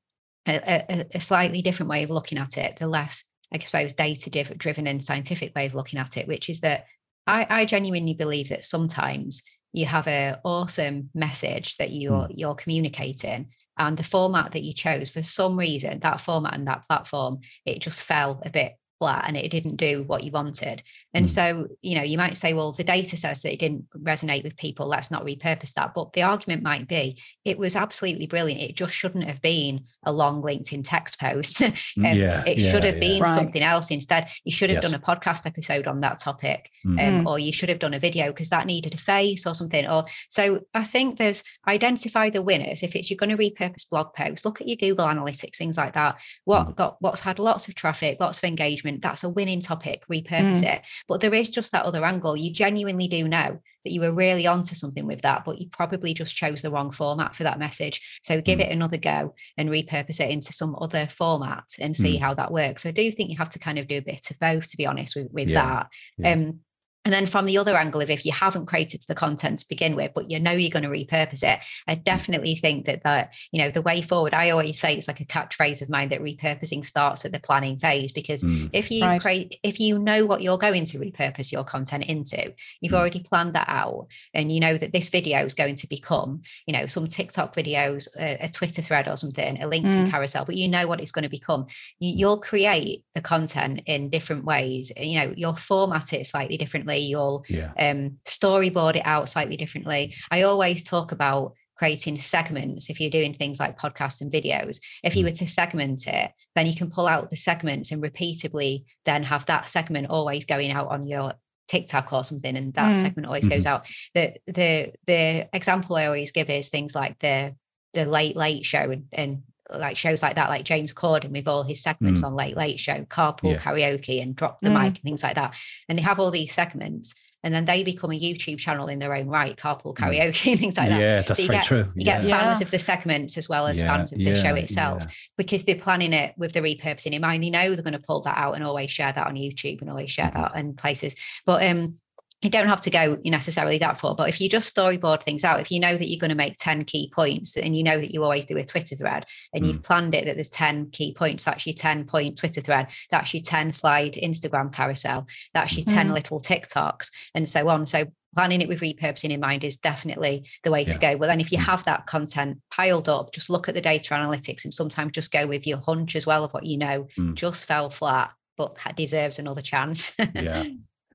a, 0.47 1.05
a, 1.13 1.19
slightly 1.19 1.61
different 1.61 1.89
way 1.89 2.03
of 2.03 2.09
looking 2.09 2.37
at 2.37 2.57
it, 2.57 2.77
the 2.79 2.87
less, 2.87 3.25
I 3.53 3.59
suppose, 3.59 3.93
data 3.93 4.29
driven 4.29 4.87
and 4.87 5.03
scientific 5.03 5.55
way 5.55 5.65
of 5.65 5.75
looking 5.75 5.99
at 5.99 6.17
it, 6.17 6.27
which 6.27 6.49
is 6.49 6.61
that 6.61 6.85
I, 7.25 7.47
I 7.49 7.65
genuinely 7.65 8.13
believe 8.13 8.49
that 8.49 8.65
sometimes 8.65 9.43
you 9.71 9.85
have 9.85 10.07
an 10.07 10.37
awesome 10.43 11.09
message 11.13 11.77
that 11.77 11.91
you're 11.91 12.27
mm. 12.27 12.33
you're 12.35 12.55
communicating 12.55 13.49
and 13.77 13.97
the 13.97 14.03
format 14.03 14.51
that 14.51 14.63
you 14.63 14.73
chose 14.73 15.09
for 15.09 15.23
some 15.23 15.57
reason 15.57 15.99
that 15.99 16.21
format 16.21 16.53
and 16.53 16.67
that 16.67 16.85
platform 16.87 17.39
it 17.65 17.79
just 17.79 18.03
fell 18.03 18.41
a 18.45 18.49
bit 18.49 18.73
flat 18.99 19.25
and 19.27 19.35
it 19.37 19.49
didn't 19.49 19.75
do 19.75 20.03
what 20.03 20.23
you 20.23 20.31
wanted. 20.31 20.83
And 21.13 21.25
mm. 21.25 21.29
so, 21.29 21.67
you 21.81 21.95
know, 21.95 22.03
you 22.03 22.17
might 22.17 22.37
say, 22.37 22.53
well, 22.53 22.71
the 22.71 22.83
data 22.83 23.17
says 23.17 23.41
that 23.41 23.53
it 23.53 23.59
didn't 23.59 23.85
resonate 23.97 24.43
with 24.43 24.57
people. 24.57 24.87
Let's 24.87 25.11
not 25.11 25.25
repurpose 25.25 25.73
that. 25.73 25.93
But 25.93 26.13
the 26.13 26.23
argument 26.23 26.63
might 26.63 26.87
be 26.87 27.21
it 27.45 27.57
was 27.57 27.75
absolutely 27.75 28.27
brilliant. 28.27 28.61
It 28.61 28.75
just 28.75 28.95
shouldn't 28.95 29.27
have 29.27 29.41
been 29.41 29.85
a 30.03 30.13
long 30.13 30.41
LinkedIn 30.41 30.83
text 30.83 31.19
post. 31.19 31.61
um, 31.61 31.73
yeah, 31.97 32.43
it 32.45 32.57
yeah, 32.57 32.71
should 32.71 32.83
have 32.83 32.95
yeah. 32.95 32.99
been 32.99 33.21
right. 33.21 33.35
something 33.35 33.61
else 33.61 33.91
instead. 33.91 34.29
You 34.43 34.51
should 34.51 34.69
have 34.69 34.83
yes. 34.83 34.91
done 34.91 34.99
a 34.99 35.03
podcast 35.03 35.45
episode 35.45 35.87
on 35.87 36.01
that 36.01 36.19
topic, 36.19 36.69
mm. 36.85 37.01
um, 37.05 37.27
or 37.27 37.39
you 37.39 37.53
should 37.53 37.69
have 37.69 37.79
done 37.79 37.93
a 37.93 37.99
video 37.99 38.27
because 38.27 38.49
that 38.49 38.67
needed 38.67 38.93
a 38.93 38.97
face 38.97 39.45
or 39.45 39.53
something. 39.53 39.85
Or 39.85 40.05
so 40.29 40.61
I 40.73 40.83
think 40.83 41.17
there's 41.17 41.43
identify 41.67 42.29
the 42.29 42.41
winners. 42.41 42.83
If 42.83 42.95
it's 42.95 43.09
you're 43.09 43.17
going 43.17 43.35
to 43.35 43.37
repurpose 43.37 43.89
blog 43.89 44.13
posts, 44.13 44.45
look 44.45 44.61
at 44.61 44.67
your 44.67 44.77
Google 44.77 45.07
Analytics, 45.07 45.57
things 45.57 45.77
like 45.77 45.93
that. 45.93 46.19
What 46.45 46.67
mm. 46.67 46.75
got 46.75 46.97
what's 46.99 47.21
had 47.21 47.39
lots 47.39 47.67
of 47.67 47.75
traffic, 47.75 48.17
lots 48.19 48.37
of 48.37 48.43
engagement. 48.45 48.82
That's 49.01 49.23
a 49.23 49.29
winning 49.29 49.59
topic. 49.59 50.03
Repurpose 50.11 50.63
mm. 50.63 50.75
it. 50.75 50.81
But 51.07 51.21
there 51.21 51.33
is 51.33 51.49
just 51.49 51.71
that 51.71 51.85
other 51.85 52.03
angle. 52.03 52.35
You 52.37 52.51
genuinely 52.53 53.07
do 53.07 53.27
know 53.27 53.59
that 53.83 53.91
you 53.91 54.01
were 54.01 54.13
really 54.13 54.47
onto 54.47 54.75
something 54.75 55.05
with 55.05 55.21
that, 55.21 55.43
but 55.43 55.59
you 55.59 55.67
probably 55.69 56.13
just 56.13 56.35
chose 56.35 56.61
the 56.61 56.71
wrong 56.71 56.91
format 56.91 57.35
for 57.35 57.43
that 57.43 57.59
message. 57.59 58.01
So 58.23 58.41
give 58.41 58.59
mm. 58.59 58.63
it 58.63 58.71
another 58.71 58.97
go 58.97 59.35
and 59.57 59.69
repurpose 59.69 60.19
it 60.19 60.29
into 60.29 60.53
some 60.53 60.75
other 60.79 61.07
format 61.07 61.65
and 61.79 61.95
see 61.95 62.17
mm. 62.17 62.21
how 62.21 62.33
that 62.35 62.51
works. 62.51 62.83
So 62.83 62.89
I 62.89 62.93
do 62.93 63.11
think 63.11 63.29
you 63.29 63.37
have 63.37 63.49
to 63.49 63.59
kind 63.59 63.79
of 63.79 63.87
do 63.87 63.97
a 63.97 64.01
bit 64.01 64.31
of 64.31 64.39
both, 64.39 64.69
to 64.69 64.77
be 64.77 64.85
honest, 64.85 65.15
with, 65.15 65.27
with 65.31 65.49
yeah. 65.49 65.65
that. 65.65 65.87
Yeah. 66.17 66.31
Um, 66.31 66.59
and 67.05 67.13
then 67.13 67.25
from 67.25 67.45
the 67.45 67.57
other 67.57 67.75
angle 67.75 68.01
of 68.01 68.09
if 68.09 68.25
you 68.25 68.31
haven't 68.31 68.67
created 68.67 69.03
the 69.07 69.15
content 69.15 69.59
to 69.59 69.67
begin 69.67 69.95
with, 69.95 70.11
but 70.15 70.31
you 70.31 70.39
know 70.39 70.51
you're 70.51 70.69
going 70.69 70.83
to 70.83 70.89
repurpose 70.89 71.43
it, 71.43 71.59
I 71.87 71.95
definitely 71.95 72.55
think 72.55 72.85
that 72.85 73.03
that, 73.03 73.33
you 73.51 73.61
know, 73.61 73.69
the 73.69 73.81
way 73.81 74.01
forward, 74.01 74.33
I 74.33 74.51
always 74.51 74.79
say 74.79 74.95
it's 74.95 75.09
like 75.09 75.19
a 75.19 75.25
catchphrase 75.25 75.81
of 75.81 75.89
mine 75.89 76.09
that 76.09 76.21
repurposing 76.21 76.85
starts 76.85 77.25
at 77.25 77.33
the 77.33 77.41
planning 77.41 77.77
phase. 77.77 78.13
Because 78.13 78.43
mm. 78.43 78.69
if 78.71 78.89
you 78.89 79.03
right. 79.03 79.21
create, 79.21 79.59
if 79.63 79.81
you 79.81 79.99
know 79.99 80.25
what 80.25 80.41
you're 80.41 80.57
going 80.57 80.85
to 80.85 80.99
repurpose 80.99 81.51
your 81.51 81.65
content 81.65 82.05
into, 82.05 82.53
you've 82.79 82.93
mm. 82.93 82.99
already 82.99 83.19
planned 83.19 83.53
that 83.55 83.67
out 83.67 84.07
and 84.33 84.51
you 84.51 84.61
know 84.61 84.77
that 84.77 84.93
this 84.93 85.09
video 85.09 85.43
is 85.43 85.53
going 85.53 85.75
to 85.75 85.87
become, 85.87 86.41
you 86.67 86.73
know, 86.73 86.85
some 86.85 87.07
TikTok 87.07 87.53
videos, 87.53 88.07
a, 88.17 88.45
a 88.45 88.49
Twitter 88.49 88.81
thread 88.81 89.09
or 89.09 89.17
something, 89.17 89.61
a 89.61 89.67
LinkedIn 89.67 90.05
mm. 90.05 90.09
carousel, 90.09 90.45
but 90.45 90.55
you 90.55 90.69
know 90.69 90.87
what 90.87 91.01
it's 91.01 91.11
going 91.11 91.23
to 91.23 91.29
become. 91.29 91.65
You, 91.99 92.13
you'll 92.15 92.39
create 92.39 93.03
the 93.13 93.21
content 93.21 93.81
in 93.87 94.09
different 94.09 94.45
ways. 94.45 94.93
You 94.95 95.19
know, 95.19 95.33
you'll 95.35 95.55
format 95.55 96.13
it 96.13 96.27
slightly 96.27 96.55
differently 96.55 96.92
differently 96.93 97.09
you'll 97.09 97.43
yeah. 97.49 97.71
um, 97.79 98.17
storyboard 98.25 98.95
it 98.95 99.05
out 99.05 99.29
slightly 99.29 99.57
differently 99.57 100.15
i 100.31 100.41
always 100.43 100.83
talk 100.83 101.11
about 101.11 101.53
creating 101.75 102.19
segments 102.19 102.89
if 102.89 102.99
you're 102.99 103.09
doing 103.09 103.33
things 103.33 103.59
like 103.59 103.77
podcasts 103.77 104.21
and 104.21 104.31
videos 104.31 104.79
if 105.03 105.15
you 105.15 105.23
mm. 105.23 105.29
were 105.29 105.35
to 105.35 105.47
segment 105.47 106.07
it 106.07 106.31
then 106.55 106.67
you 106.67 106.75
can 106.75 106.89
pull 106.89 107.07
out 107.07 107.29
the 107.29 107.35
segments 107.35 107.91
and 107.91 108.01
repeatedly 108.01 108.85
then 109.05 109.23
have 109.23 109.45
that 109.47 109.67
segment 109.67 110.07
always 110.09 110.45
going 110.45 110.71
out 110.71 110.89
on 110.89 111.07
your 111.07 111.33
TikTok 111.69 112.11
or 112.11 112.25
something, 112.25 112.57
and 112.57 112.73
that 112.73 112.93
mm. 112.93 113.01
segment 113.01 113.25
always 113.25 113.45
mm-hmm. 113.45 113.55
goes 113.55 113.65
out. 113.65 113.87
The 114.13 114.33
the 114.47 114.91
the 115.07 115.47
example 115.53 115.95
I 115.95 116.07
always 116.07 116.33
give 116.33 116.49
is 116.49 116.67
things 116.67 116.93
like 116.93 117.17
the 117.19 117.55
the 117.93 118.03
late 118.05 118.35
late 118.35 118.65
show 118.65 118.91
and, 118.91 119.05
and 119.13 119.43
like 119.73 119.97
shows 119.97 120.21
like 120.21 120.35
that, 120.35 120.49
like 120.49 120.65
James 120.65 120.93
Corden 120.93 121.31
with 121.31 121.47
all 121.47 121.63
his 121.63 121.81
segments 121.81 122.21
mm. 122.21 122.27
on 122.27 122.35
Late 122.35 122.57
Late 122.57 122.79
Show, 122.79 123.05
Carpool 123.05 123.51
yeah. 123.51 123.57
Karaoke, 123.57 124.21
and 124.21 124.35
Drop 124.35 124.59
the 124.61 124.69
mm. 124.69 124.81
Mic 124.81 124.95
and 124.95 125.03
things 125.03 125.23
like 125.23 125.35
that. 125.35 125.55
And 125.87 125.97
they 125.97 126.03
have 126.03 126.19
all 126.19 126.31
these 126.31 126.53
segments, 126.53 127.15
and 127.43 127.53
then 127.53 127.65
they 127.65 127.83
become 127.83 128.11
a 128.11 128.19
YouTube 128.19 128.57
channel 128.57 128.87
in 128.87 128.99
their 128.99 129.13
own 129.13 129.27
right, 129.27 129.55
Carpool 129.55 129.95
mm. 129.95 129.97
Karaoke 129.97 130.51
and 130.51 130.59
things 130.59 130.77
like 130.77 130.89
that. 130.89 130.99
Yeah, 130.99 131.21
that's 131.21 131.37
so 131.37 131.43
you 131.43 131.47
very 131.47 131.59
get, 131.59 131.65
true. 131.65 131.85
You 131.95 132.05
yeah. 132.05 132.21
get 132.21 132.29
fans 132.29 132.59
yeah. 132.59 132.65
of 132.65 132.71
the 132.71 132.79
segments 132.79 133.37
as 133.37 133.49
well 133.49 133.67
as 133.67 133.79
yeah. 133.79 133.87
fans 133.87 134.11
of 134.11 134.19
the 134.19 134.35
show 134.35 134.55
itself 134.55 135.03
because 135.37 135.63
they're 135.63 135.75
planning 135.75 136.13
it 136.13 136.33
with 136.37 136.53
the 136.53 136.61
repurposing 136.61 137.13
in 137.13 137.21
mind. 137.21 137.43
They 137.43 137.49
know 137.49 137.73
they're 137.73 137.83
going 137.83 137.99
to 137.99 138.05
pull 138.05 138.21
that 138.21 138.37
out 138.37 138.55
and 138.55 138.63
always 138.63 138.91
share 138.91 139.11
that 139.11 139.27
on 139.27 139.35
YouTube 139.35 139.81
and 139.81 139.89
always 139.89 140.11
share 140.11 140.27
mm-hmm. 140.27 140.41
that 140.41 140.57
in 140.57 140.73
places. 140.75 141.15
But 141.45 141.65
um, 141.65 141.95
you 142.43 142.49
don't 142.49 142.67
have 142.67 142.81
to 142.81 142.89
go 142.89 143.17
necessarily 143.23 143.77
that 143.79 143.99
far, 143.99 144.15
but 144.15 144.29
if 144.29 144.39
you 144.41 144.49
just 144.49 144.75
storyboard 144.75 145.23
things 145.23 145.43
out, 145.43 145.59
if 145.59 145.71
you 145.71 145.79
know 145.79 145.97
that 145.97 146.09
you're 146.09 146.19
going 146.19 146.29
to 146.29 146.35
make 146.35 146.57
10 146.57 146.85
key 146.85 147.11
points 147.13 147.57
and 147.57 147.75
you 147.75 147.83
know 147.83 147.99
that 147.99 148.13
you 148.13 148.23
always 148.23 148.45
do 148.45 148.57
a 148.57 148.65
Twitter 148.65 148.95
thread 148.95 149.25
and 149.53 149.63
mm. 149.63 149.67
you've 149.67 149.83
planned 149.83 150.15
it 150.15 150.25
that 150.25 150.35
there's 150.35 150.49
10 150.49 150.91
key 150.91 151.13
points, 151.13 151.43
that's 151.43 151.65
your 151.65 151.75
10 151.75 152.05
point 152.05 152.37
Twitter 152.37 152.61
thread, 152.61 152.87
that's 153.11 153.33
your 153.33 153.43
10 153.43 153.71
slide 153.71 154.13
Instagram 154.13 154.71
carousel, 154.71 155.27
that's 155.53 155.75
your 155.75 155.85
10 155.85 156.09
mm. 156.09 156.13
little 156.13 156.39
TikToks, 156.39 157.09
and 157.35 157.47
so 157.47 157.67
on. 157.69 157.85
So 157.85 158.05
planning 158.35 158.61
it 158.61 158.67
with 158.67 158.79
repurposing 158.79 159.29
in 159.29 159.39
mind 159.39 159.63
is 159.63 159.77
definitely 159.77 160.49
the 160.63 160.71
way 160.71 160.83
yeah. 160.83 160.93
to 160.93 160.99
go. 160.99 161.17
But 161.17 161.27
then 161.27 161.39
if 161.39 161.51
you 161.51 161.57
mm. 161.57 161.65
have 161.65 161.83
that 161.85 162.07
content 162.07 162.59
piled 162.71 163.09
up, 163.09 163.31
just 163.31 163.49
look 163.49 163.69
at 163.69 163.75
the 163.75 163.81
data 163.81 164.13
analytics 164.13 164.63
and 164.63 164.73
sometimes 164.73 165.11
just 165.11 165.31
go 165.31 165.47
with 165.47 165.67
your 165.67 165.79
hunch 165.79 166.15
as 166.15 166.25
well 166.25 166.43
of 166.43 166.51
what 166.51 166.65
you 166.65 166.77
know 166.77 167.07
mm. 167.17 167.35
just 167.35 167.65
fell 167.65 167.89
flat 167.89 168.31
but 168.57 168.77
deserves 168.95 169.39
another 169.39 169.61
chance. 169.61 170.13
yeah. 170.33 170.63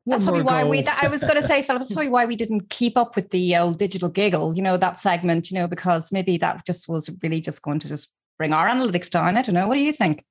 That's 0.09 0.25
probably 0.25 0.43
why 0.43 0.63
goal. 0.63 0.71
we. 0.71 0.83
That, 0.83 1.01
I 1.03 1.09
was 1.09 1.21
going 1.21 1.37
to 1.37 1.43
say, 1.43 1.63
Philip. 1.63 1.83
That's 1.83 1.93
probably 1.93 2.09
why 2.11 2.25
we 2.25 2.37
didn't 2.37 2.71
keep 2.71 2.97
up 2.97 3.17
with 3.17 3.31
the 3.31 3.57
old 3.57 3.79
digital 3.79 4.09
giggle. 4.09 4.55
You 4.55 4.63
know 4.63 4.77
that 4.77 4.99
segment. 4.99 5.51
You 5.51 5.57
know 5.57 5.69
because 5.69 6.13
maybe 6.13 6.37
that 6.39 6.65
just 6.67 6.89
was 6.89 7.11
really 7.23 7.41
just 7.41 7.63
going 7.63 7.79
to 7.81 7.89
just 7.89 8.15
bring 8.39 8.53
our 8.53 8.69
analytics 8.69 9.11
down. 9.11 9.37
I 9.37 9.43
don't 9.43 9.55
know. 9.55 9.69
What 9.69 9.75
do 9.75 9.81
you 9.81 9.93
think? 9.93 10.25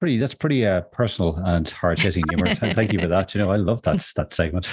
Pretty. 0.00 0.18
That's 0.18 0.34
pretty 0.34 0.66
uh, 0.66 0.82
personal 0.82 1.36
and 1.44 1.68
hard 1.70 1.98
hitting 1.98 2.24
humor. 2.28 2.54
Thank 2.54 2.92
you 2.92 3.00
for 3.00 3.08
that. 3.08 3.34
You 3.34 3.40
know, 3.40 3.50
I 3.50 3.56
love 3.56 3.82
that 3.82 4.06
that 4.16 4.32
segment. 4.32 4.68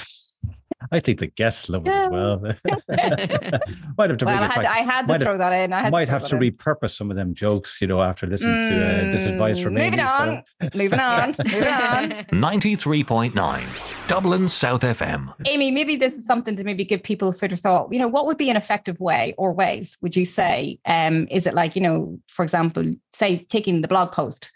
I 0.90 1.00
think 1.00 1.20
the 1.20 1.26
guests 1.26 1.68
love 1.68 1.86
it 1.86 1.90
as 1.90 2.08
well. 2.08 2.38
might 3.98 4.10
have 4.10 4.18
to 4.18 4.24
well, 4.24 4.42
I 4.42 4.46
had, 4.46 4.64
I 4.64 4.78
had 4.78 5.06
to 5.06 5.18
throw 5.18 5.38
that 5.38 5.52
in. 5.52 5.72
I 5.72 5.90
might 5.90 6.08
have 6.08 6.26
to 6.28 6.36
in. 6.36 6.42
repurpose 6.42 6.96
some 6.96 7.10
of 7.10 7.16
them 7.16 7.34
jokes, 7.34 7.80
you 7.80 7.86
know, 7.86 8.02
after 8.02 8.26
listening 8.26 8.54
mm, 8.54 8.68
to 8.68 9.08
uh, 9.08 9.12
this 9.12 9.26
advice 9.26 9.60
from 9.60 9.74
moving 9.74 9.94
Amy. 9.94 10.02
On, 10.02 10.42
so. 10.62 10.68
moving 10.74 10.98
on, 10.98 11.34
moving 11.44 11.68
on. 11.68 12.10
93.9 12.32 14.08
Dublin 14.08 14.48
South 14.48 14.82
FM. 14.82 15.32
Amy, 15.46 15.70
maybe 15.70 15.96
this 15.96 16.14
is 16.14 16.26
something 16.26 16.56
to 16.56 16.64
maybe 16.64 16.84
give 16.84 17.02
people 17.02 17.32
further 17.32 17.56
thought. 17.56 17.92
You 17.92 17.98
know, 17.98 18.08
what 18.08 18.26
would 18.26 18.38
be 18.38 18.50
an 18.50 18.56
effective 18.56 19.00
way 19.00 19.34
or 19.38 19.52
ways, 19.52 19.96
would 20.02 20.16
you 20.16 20.24
say? 20.24 20.78
Um, 20.84 21.28
is 21.30 21.46
it 21.46 21.54
like, 21.54 21.76
you 21.76 21.82
know, 21.82 22.18
for 22.28 22.42
example, 22.42 22.94
say 23.12 23.38
taking 23.48 23.82
the 23.82 23.88
blog 23.88 24.12
post, 24.12 24.50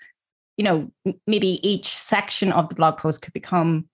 you 0.57 0.65
know, 0.65 0.91
maybe 1.27 1.67
each 1.69 1.89
section 1.89 2.53
of 2.53 2.69
the 2.69 2.75
blog 2.75 2.97
post 2.97 3.23
could 3.23 3.33
become 3.33 3.89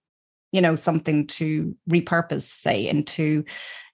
you 0.52 0.61
know 0.61 0.76
something 0.76 1.26
to 1.26 1.76
repurpose 1.90 2.42
say 2.42 2.87
into 2.87 3.44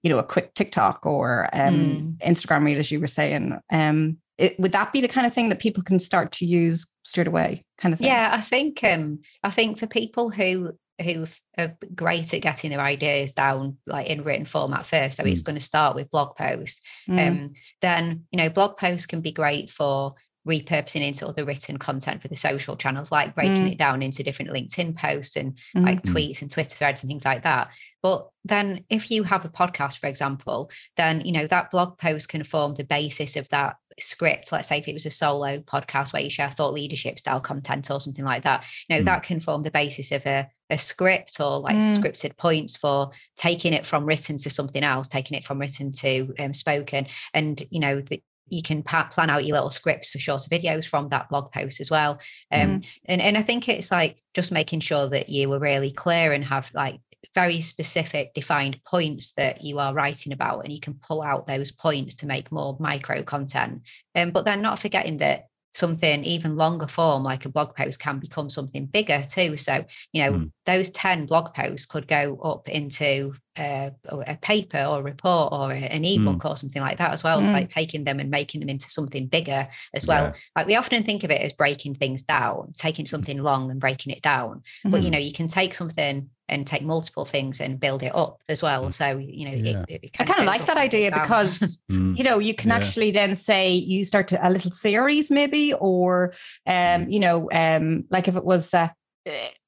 you 0.03 0.11
know 0.11 0.19
a 0.19 0.25
quick 0.25 0.55
tiktok 0.55 1.07
or 1.07 1.49
um, 1.53 1.75
mm. 1.75 2.19
instagram 2.19 2.65
reel 2.65 2.79
as 2.79 2.91
you 2.91 3.00
were 3.00 3.07
saying 3.07 3.59
um, 3.73 4.19
it, 4.37 4.59
would 4.61 4.73
that 4.73 4.93
be 4.93 5.00
the 5.00 5.09
kind 5.09 5.27
of 5.27 5.33
thing 5.33 5.49
that 5.49 5.59
people 5.59 5.83
can 5.83 5.99
start 5.99 6.33
to 6.33 6.45
use 6.45 6.95
straight 7.05 7.27
away 7.27 7.65
kind 7.79 7.93
of 7.93 7.99
thing 7.99 8.09
yeah 8.09 8.31
i 8.33 8.41
think 8.41 8.83
um 8.85 9.21
i 9.43 9.50
think 9.50 9.79
for 9.79 9.87
people 9.87 10.31
who 10.31 10.73
who 11.00 11.27
are 11.57 11.77
great 11.95 12.35
at 12.35 12.43
getting 12.43 12.71
their 12.71 12.81
ideas 12.81 13.31
down 13.31 13.77
like 13.87 14.09
in 14.09 14.25
written 14.25 14.45
format 14.45 14.85
first 14.85 15.17
so 15.17 15.23
mm. 15.23 15.31
it's 15.31 15.43
going 15.43 15.59
to 15.59 15.65
start 15.65 15.95
with 15.95 16.11
blog 16.11 16.37
posts 16.37 16.81
mm. 17.09 17.27
um 17.27 17.53
then 17.83 18.25
you 18.31 18.37
know 18.37 18.49
blog 18.49 18.77
posts 18.77 19.07
can 19.07 19.21
be 19.21 19.33
great 19.33 19.71
for 19.71 20.15
repurposing 20.49 21.07
into 21.07 21.26
other 21.26 21.45
written 21.45 21.76
content 21.76 22.23
for 22.23 22.28
the 22.28 22.37
social 22.37 22.76
channels, 22.76 23.12
like 23.12 23.35
breaking 23.35 23.67
mm. 23.67 23.73
it 23.73 23.78
down 23.78 24.02
into 24.02 24.23
different 24.23 24.50
LinkedIn 24.50 24.97
posts 24.97 25.37
and 25.37 25.59
mm. 25.76 25.85
like 25.85 26.02
tweets 26.02 26.43
and 26.43 26.50
Twitter 26.50 26.75
threads 26.75 27.02
and 27.02 27.11
things 27.11 27.25
like 27.25 27.43
that. 27.43 27.69
But 28.02 28.28
then 28.45 28.85
if 28.88 29.11
you 29.11 29.25
have 29.25 29.45
a 29.45 29.49
podcast, 29.49 29.99
for 29.99 30.07
example, 30.07 30.71
then 30.97 31.21
you 31.21 31.33
know 31.33 31.47
that 31.49 31.71
blog 31.71 31.99
post 31.99 32.28
can 32.28 32.45
form 32.45 32.75
the 32.75 32.85
basis 32.85 33.37
of 33.37 33.49
that 33.50 33.76
script. 34.00 34.52
Let's 34.52 34.69
say 34.69 34.78
if 34.78 34.88
it 34.88 34.93
was 34.93 35.07
a 35.07 35.11
solo 35.11 35.59
podcast 35.59 36.12
where 36.12 36.23
you 36.23 36.31
share 36.31 36.50
thought 36.50 36.73
leadership 36.73 37.19
style 37.19 37.40
content 37.40 37.90
or 37.90 38.00
something 38.00 38.25
like 38.25 38.45
that, 38.45 38.64
you 38.88 38.97
know, 38.97 39.02
mm. 39.02 39.07
that 39.07 39.25
can 39.25 39.40
form 39.40 39.62
the 39.62 39.71
basis 39.71 40.12
of 40.12 40.25
a, 40.26 40.49
a 40.71 40.78
script 40.78 41.40
or 41.40 41.59
like 41.59 41.76
mm. 41.76 41.99
scripted 41.99 42.37
points 42.37 42.76
for 42.76 43.11
taking 43.37 43.73
it 43.73 43.87
from 43.87 44.05
written 44.05 44.37
to 44.38 44.50
something 44.50 44.85
else, 44.85 45.09
taking 45.09 45.37
it 45.37 45.45
from 45.45 45.59
written 45.59 45.93
to 45.93 46.33
um, 46.38 46.52
spoken. 46.52 47.07
And, 47.35 47.61
you 47.71 47.81
know, 47.81 48.00
the, 48.00 48.23
you 48.50 48.62
can 48.62 48.83
plan 48.83 49.31
out 49.31 49.45
your 49.45 49.57
little 49.57 49.71
scripts 49.71 50.11
for 50.11 50.19
shorter 50.19 50.49
videos 50.49 50.87
from 50.87 51.09
that 51.09 51.28
blog 51.28 51.52
post 51.52 51.81
as 51.81 51.90
well. 51.90 52.21
Um, 52.50 52.81
mm. 52.81 52.88
and, 53.07 53.21
and 53.21 53.38
I 53.38 53.43
think 53.43 53.69
it's 53.69 53.90
like 53.90 54.23
just 54.35 54.52
making 54.52 54.81
sure 54.81 55.09
that 55.09 55.28
you 55.28 55.49
were 55.49 55.59
really 55.59 55.90
clear 55.90 56.33
and 56.33 56.45
have 56.45 56.71
like 56.75 57.00
very 57.35 57.61
specific 57.61 58.35
defined 58.35 58.81
points 58.85 59.33
that 59.33 59.62
you 59.62 59.78
are 59.78 59.95
writing 59.95 60.33
about 60.33 60.61
and 60.61 60.73
you 60.73 60.81
can 60.81 60.95
pull 60.95 61.23
out 61.23 61.47
those 61.47 61.71
points 61.71 62.14
to 62.17 62.26
make 62.26 62.50
more 62.52 62.76
micro 62.78 63.23
content 63.23 63.83
um, 64.14 64.31
but 64.31 64.45
then 64.45 64.62
not 64.62 64.78
forgetting 64.78 65.19
that 65.19 65.47
something 65.75 66.25
even 66.25 66.57
longer 66.57 66.87
form 66.87 67.23
like 67.23 67.45
a 67.45 67.49
blog 67.49 67.75
post 67.75 68.00
can 68.00 68.19
become 68.19 68.49
something 68.49 68.87
bigger 68.87 69.23
too 69.28 69.57
so 69.57 69.85
you 70.12 70.23
know 70.23 70.33
mm. 70.33 70.50
Those 70.69 70.91
10 70.91 71.25
blog 71.25 71.55
posts 71.55 71.87
could 71.87 72.07
go 72.07 72.37
up 72.45 72.69
into 72.69 73.35
a, 73.57 73.91
a 74.11 74.37
paper 74.37 74.85
or 74.87 75.01
a 75.01 75.03
report 75.03 75.51
or 75.51 75.73
an 75.73 76.05
ebook 76.05 76.43
mm. 76.43 76.51
or 76.51 76.59
something 76.59 76.83
like 76.83 76.99
that 76.99 77.11
as 77.11 77.25
well. 77.25 77.41
Mm. 77.41 77.47
So 77.47 77.53
like 77.53 77.71
taking 77.71 78.05
them 78.05 78.21
and 78.21 78.31
making 78.31 78.61
them 78.61 78.69
into 78.69 78.91
something 78.91 79.29
bigger 79.29 79.67
as 79.95 80.07
well. 80.07 80.25
Yeah. 80.25 80.33
Like 80.55 80.67
we 80.67 80.77
often 80.77 81.05
think 81.05 81.25
of 81.25 81.31
it 81.31 81.41
as 81.41 81.55
breaking 81.55 81.95
things 81.95 82.23
down, 82.23 82.73
taking 82.77 83.07
something 83.07 83.43
long 83.43 83.71
and 83.71 83.81
breaking 83.81 84.13
it 84.13 84.21
down. 84.21 84.63
Mm. 84.85 84.91
But 84.91 84.99
you 84.99 85.07
mm-hmm. 85.07 85.13
know, 85.13 85.19
you 85.21 85.33
can 85.33 85.49
take 85.49 85.75
something 85.75 86.29
and 86.51 86.67
take 86.67 86.83
multiple 86.83 87.25
things 87.25 87.63
and 87.63 87.81
build 87.81 88.03
it 88.03 88.15
up 88.15 88.43
as 88.51 88.63
well. 88.63 88.85
Mm. 88.85 88.93
So 88.93 89.17
you 89.17 89.47
know, 89.47 89.57
yeah. 89.57 89.85
it, 89.89 90.05
it 90.05 90.11
I 90.19 90.25
kind 90.25 90.41
of 90.41 90.45
like 90.45 90.67
that 90.67 90.77
idea 90.77 91.11
down. 91.11 91.23
because 91.23 91.81
you 91.89 92.23
know 92.23 92.39
you 92.39 92.53
can 92.53 92.69
yeah. 92.69 92.77
actually 92.77 93.11
then 93.11 93.35
say 93.37 93.73
you 93.73 94.05
start 94.05 94.29
to, 94.29 94.47
a 94.47 94.51
little 94.51 94.71
series 94.71 95.31
maybe, 95.31 95.73
or 95.73 96.35
um, 96.67 97.09
you 97.09 97.21
know, 97.21 97.49
um, 97.52 98.04
like 98.11 98.28
if 98.28 98.37
it 98.37 98.45
was. 98.45 98.75
Uh, 98.75 98.89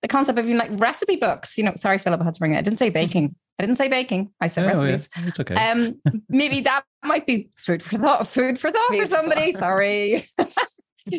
the 0.03 0.09
concept 0.09 0.39
of 0.39 0.45
even 0.45 0.59
like 0.59 0.71
recipe 0.73 1.17
books, 1.17 1.57
you 1.59 1.65
know, 1.65 1.73
sorry, 1.77 1.99
Philip, 1.99 2.21
I 2.21 2.25
had 2.25 2.35
to 2.35 2.41
bring 2.41 2.55
it. 2.55 2.59
I 2.59 2.63
didn't 2.63 2.79
say 2.79 2.91
baking. 2.91 3.35
I 3.59 3.63
didn't 3.65 3.77
say 3.77 3.89
baking. 3.89 4.31
I 4.41 4.47
said 4.47 4.65
oh, 4.65 4.69
recipes. 4.69 5.09
Yeah. 5.17 5.27
It's 5.27 5.41
okay. 5.41 5.55
Um, 5.55 6.01
maybe 6.29 6.61
that 6.63 6.85
might 7.05 7.27
be 7.27 7.51
food 7.57 7.83
for 7.83 7.99
thought. 7.99 8.27
Food 8.27 8.59
for 8.59 8.71
thought 8.71 8.89
food 8.91 9.01
for 9.01 9.07
somebody. 9.07 9.53
Sorry. 9.53 10.25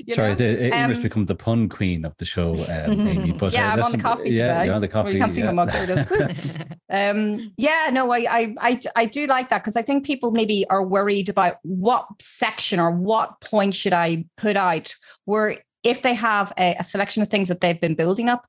Sorry, 0.09 0.35
the, 0.35 0.67
it 0.67 0.73
um, 0.73 0.89
must 0.89 1.01
become 1.01 1.25
the 1.25 1.35
pun 1.35 1.67
queen 1.67 2.05
of 2.05 2.15
the 2.17 2.25
show, 2.25 2.53
um, 2.53 2.59
Amy. 3.07 3.31
But 3.31 3.53
yeah, 3.53 3.71
uh, 3.71 3.73
I'm 3.73 3.83
on 3.83 3.91
the 3.91 3.97
coffee 3.97 4.29
yeah, 4.29 4.47
today. 4.47 4.65
You're 4.65 4.75
on 4.75 4.81
the 4.81 4.87
coffee. 4.87 5.05
Well, 5.05 5.13
you 5.13 5.19
can't 5.19 5.33
see 5.33 5.41
yeah. 5.41 5.51
my 5.51 5.65
mug. 5.65 5.71
There 5.71 5.83
it 5.83 6.37
is. 6.37 6.57
um, 6.89 7.53
yeah, 7.57 7.89
no, 7.91 8.11
I, 8.11 8.17
I, 8.29 8.55
I, 8.59 8.79
I 8.95 9.05
do 9.05 9.25
like 9.25 9.49
that 9.49 9.63
because 9.63 9.75
I 9.75 9.81
think 9.81 10.05
people 10.05 10.31
maybe 10.31 10.65
are 10.69 10.85
worried 10.85 11.29
about 11.29 11.55
what 11.63 12.05
section 12.19 12.79
or 12.79 12.91
what 12.91 13.41
point 13.41 13.73
should 13.73 13.93
I 13.93 14.25
put 14.37 14.55
out. 14.55 14.93
Where 15.25 15.57
if 15.83 16.01
they 16.01 16.13
have 16.13 16.53
a, 16.57 16.75
a 16.79 16.83
selection 16.83 17.23
of 17.23 17.29
things 17.29 17.47
that 17.49 17.61
they've 17.61 17.79
been 17.79 17.95
building 17.95 18.29
up, 18.29 18.45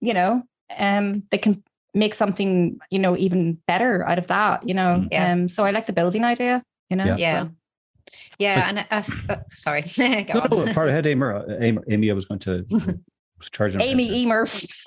you 0.00 0.14
know, 0.14 0.42
um, 0.76 1.22
they 1.30 1.38
can 1.38 1.62
make 1.94 2.14
something 2.14 2.78
you 2.90 2.98
know 2.98 3.16
even 3.16 3.58
better 3.66 4.06
out 4.06 4.18
of 4.18 4.26
that 4.28 4.66
you 4.68 4.74
know? 4.74 5.00
Mm. 5.00 5.08
yeah. 5.10 5.32
um 5.32 5.48
so 5.48 5.64
i 5.64 5.70
like 5.70 5.86
the 5.86 5.92
building 5.92 6.24
idea 6.24 6.62
you 6.90 6.96
know? 6.96 7.16
Yeah. 7.16 7.44
So. 7.44 7.50
yeah 8.38 8.72
but, 8.72 8.86
and 8.90 9.08
uh, 9.30 9.32
uh, 9.34 9.36
sorry 9.50 9.82
Go 9.96 10.46
no, 10.50 10.64
no, 10.64 10.72
far 10.72 10.86
ahead 10.86 11.06
amy, 11.06 11.24
amy 11.60 11.78
amy 11.88 12.10
i 12.10 12.14
was 12.14 12.26
going 12.26 12.40
to 12.40 12.64
was 13.38 13.50
charging 13.50 13.80
amy 13.80 14.22
emer. 14.22 14.46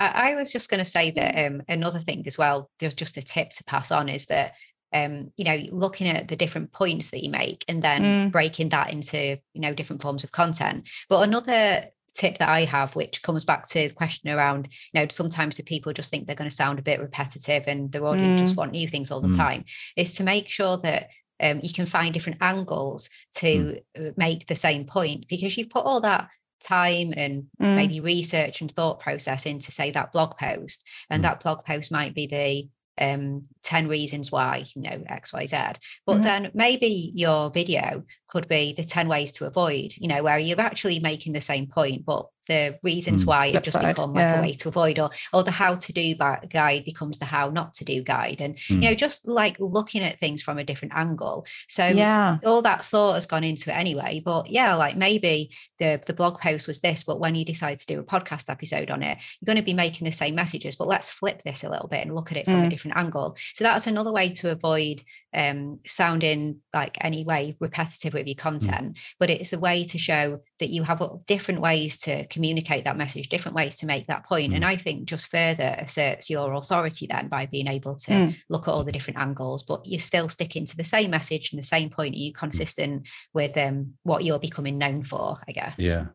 I, 0.00 0.34
was 0.36 0.52
just 0.52 0.70
going 0.70 0.78
to 0.78 0.88
say 0.88 1.10
that 1.12 1.46
um 1.46 1.62
another 1.68 1.98
thing 1.98 2.24
as 2.26 2.38
well 2.38 2.70
there's 2.78 2.94
just 2.94 3.16
a 3.16 3.22
tip 3.22 3.50
to 3.50 3.64
pass 3.64 3.90
on 3.90 4.08
is 4.08 4.26
that 4.26 4.52
um, 4.92 5.32
you 5.36 5.44
know, 5.44 5.58
looking 5.70 6.08
at 6.08 6.28
the 6.28 6.36
different 6.36 6.72
points 6.72 7.10
that 7.10 7.22
you 7.22 7.30
make 7.30 7.64
and 7.68 7.82
then 7.82 8.02
mm. 8.02 8.32
breaking 8.32 8.70
that 8.70 8.92
into, 8.92 9.38
you 9.52 9.60
know, 9.60 9.74
different 9.74 10.02
forms 10.02 10.24
of 10.24 10.32
content. 10.32 10.88
But 11.08 11.22
another 11.22 11.86
tip 12.14 12.38
that 12.38 12.48
I 12.48 12.64
have, 12.64 12.96
which 12.96 13.22
comes 13.22 13.44
back 13.44 13.68
to 13.68 13.88
the 13.88 13.94
question 13.94 14.30
around, 14.30 14.68
you 14.92 15.00
know, 15.00 15.06
sometimes 15.08 15.56
do 15.56 15.62
people 15.62 15.92
just 15.92 16.10
think 16.10 16.26
they're 16.26 16.36
going 16.36 16.50
to 16.50 16.56
sound 16.56 16.78
a 16.78 16.82
bit 16.82 17.00
repetitive 17.00 17.64
and 17.66 17.92
their 17.92 18.04
audience 18.04 18.40
mm. 18.40 18.44
just 18.44 18.56
want 18.56 18.72
new 18.72 18.88
things 18.88 19.10
all 19.10 19.20
the 19.20 19.28
mm. 19.28 19.36
time, 19.36 19.64
is 19.96 20.14
to 20.14 20.24
make 20.24 20.48
sure 20.48 20.78
that 20.78 21.08
um, 21.40 21.60
you 21.62 21.72
can 21.72 21.86
find 21.86 22.12
different 22.12 22.38
angles 22.40 23.10
to 23.36 23.80
mm. 23.96 24.18
make 24.18 24.46
the 24.46 24.56
same 24.56 24.84
point 24.84 25.26
because 25.28 25.56
you've 25.56 25.70
put 25.70 25.84
all 25.84 26.00
that 26.00 26.28
time 26.60 27.14
and 27.16 27.44
mm. 27.60 27.76
maybe 27.76 28.00
research 28.00 28.60
and 28.60 28.72
thought 28.72 29.00
process 29.00 29.46
into 29.46 29.70
say 29.70 29.90
that 29.92 30.12
blog 30.12 30.36
post 30.36 30.84
and 31.10 31.20
mm. 31.20 31.22
that 31.22 31.40
blog 31.40 31.64
post 31.64 31.92
might 31.92 32.14
be 32.14 32.26
the 32.26 32.68
um, 33.00 33.42
10 33.62 33.88
reasons 33.88 34.32
why, 34.32 34.64
you 34.74 34.82
know, 34.82 35.02
XYZ. 35.10 35.76
But 36.06 36.14
mm-hmm. 36.14 36.22
then 36.22 36.50
maybe 36.54 37.12
your 37.14 37.50
video 37.50 38.04
could 38.28 38.48
be 38.48 38.72
the 38.72 38.84
10 38.84 39.08
ways 39.08 39.32
to 39.32 39.46
avoid, 39.46 39.94
you 39.96 40.08
know, 40.08 40.22
where 40.22 40.38
you're 40.38 40.60
actually 40.60 41.00
making 41.00 41.32
the 41.32 41.40
same 41.40 41.66
point, 41.66 42.04
but 42.04 42.26
the 42.48 42.78
reasons 42.82 43.24
mm. 43.24 43.28
why 43.28 43.46
it 43.46 43.62
just 43.62 43.78
become 43.78 44.14
like 44.14 44.22
yeah. 44.22 44.38
a 44.38 44.42
way 44.42 44.52
to 44.52 44.68
avoid 44.68 44.98
or 44.98 45.10
or 45.32 45.44
the 45.44 45.50
how 45.50 45.74
to 45.74 45.92
do 45.92 46.14
guide 46.14 46.84
becomes 46.84 47.18
the 47.18 47.24
how 47.24 47.48
not 47.50 47.74
to 47.74 47.84
do 47.84 48.02
guide 48.02 48.40
and 48.40 48.56
mm. 48.56 48.70
you 48.70 48.88
know 48.88 48.94
just 48.94 49.28
like 49.28 49.56
looking 49.60 50.02
at 50.02 50.18
things 50.18 50.42
from 50.42 50.58
a 50.58 50.64
different 50.64 50.94
angle 50.96 51.46
so 51.68 51.86
yeah 51.86 52.38
all 52.44 52.62
that 52.62 52.84
thought 52.84 53.14
has 53.14 53.26
gone 53.26 53.44
into 53.44 53.70
it 53.70 53.74
anyway 53.74 54.20
but 54.24 54.50
yeah 54.50 54.74
like 54.74 54.96
maybe 54.96 55.50
the 55.78 56.00
the 56.06 56.14
blog 56.14 56.40
post 56.40 56.66
was 56.66 56.80
this 56.80 57.04
but 57.04 57.20
when 57.20 57.34
you 57.34 57.44
decide 57.44 57.78
to 57.78 57.86
do 57.86 58.00
a 58.00 58.04
podcast 58.04 58.50
episode 58.50 58.90
on 58.90 59.02
it 59.02 59.18
you're 59.40 59.46
going 59.46 59.56
to 59.56 59.62
be 59.62 59.74
making 59.74 60.04
the 60.04 60.12
same 60.12 60.34
messages 60.34 60.76
but 60.76 60.88
let's 60.88 61.08
flip 61.08 61.42
this 61.42 61.62
a 61.62 61.70
little 61.70 61.88
bit 61.88 62.02
and 62.02 62.14
look 62.14 62.32
at 62.32 62.38
it 62.38 62.44
from 62.44 62.54
mm. 62.54 62.66
a 62.66 62.70
different 62.70 62.96
angle 62.96 63.36
so 63.54 63.64
that's 63.64 63.86
another 63.86 64.12
way 64.12 64.28
to 64.30 64.50
avoid 64.50 65.02
um, 65.34 65.80
sounding 65.86 66.60
like 66.72 66.96
any 67.00 67.24
way 67.24 67.56
repetitive 67.60 68.14
with 68.14 68.26
your 68.26 68.34
mm. 68.34 68.38
content, 68.38 68.94
mm. 68.94 68.98
but 69.18 69.30
it's 69.30 69.52
a 69.52 69.58
way 69.58 69.84
to 69.84 69.98
show 69.98 70.40
that 70.58 70.70
you 70.70 70.82
have 70.82 71.02
different 71.26 71.60
ways 71.60 71.98
to 71.98 72.26
communicate 72.28 72.84
that 72.84 72.96
message, 72.96 73.28
different 73.28 73.54
ways 73.54 73.76
to 73.76 73.86
make 73.86 74.06
that 74.06 74.24
point. 74.24 74.52
Mm. 74.52 74.56
And 74.56 74.64
I 74.64 74.76
think 74.76 75.04
just 75.04 75.30
further 75.30 75.76
asserts 75.78 76.30
your 76.30 76.52
authority 76.54 77.06
then 77.06 77.28
by 77.28 77.46
being 77.46 77.66
able 77.66 77.96
to 77.96 78.10
mm. 78.10 78.36
look 78.48 78.68
at 78.68 78.70
all 78.70 78.84
the 78.84 78.92
different 78.92 79.18
angles, 79.18 79.62
but 79.62 79.86
you're 79.86 80.00
still 80.00 80.28
sticking 80.28 80.64
to 80.66 80.76
the 80.76 80.84
same 80.84 81.10
message 81.10 81.52
and 81.52 81.58
the 81.58 81.66
same 81.66 81.90
point. 81.90 82.14
Are 82.14 82.18
you 82.18 82.32
mm. 82.32 82.36
consistent 82.36 83.06
with 83.34 83.56
um, 83.56 83.94
what 84.02 84.24
you're 84.24 84.38
becoming 84.38 84.78
known 84.78 85.04
for, 85.04 85.38
I 85.46 85.52
guess? 85.52 85.74
Yeah. 85.78 86.06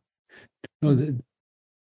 No, 0.81 0.95
the, 0.95 1.21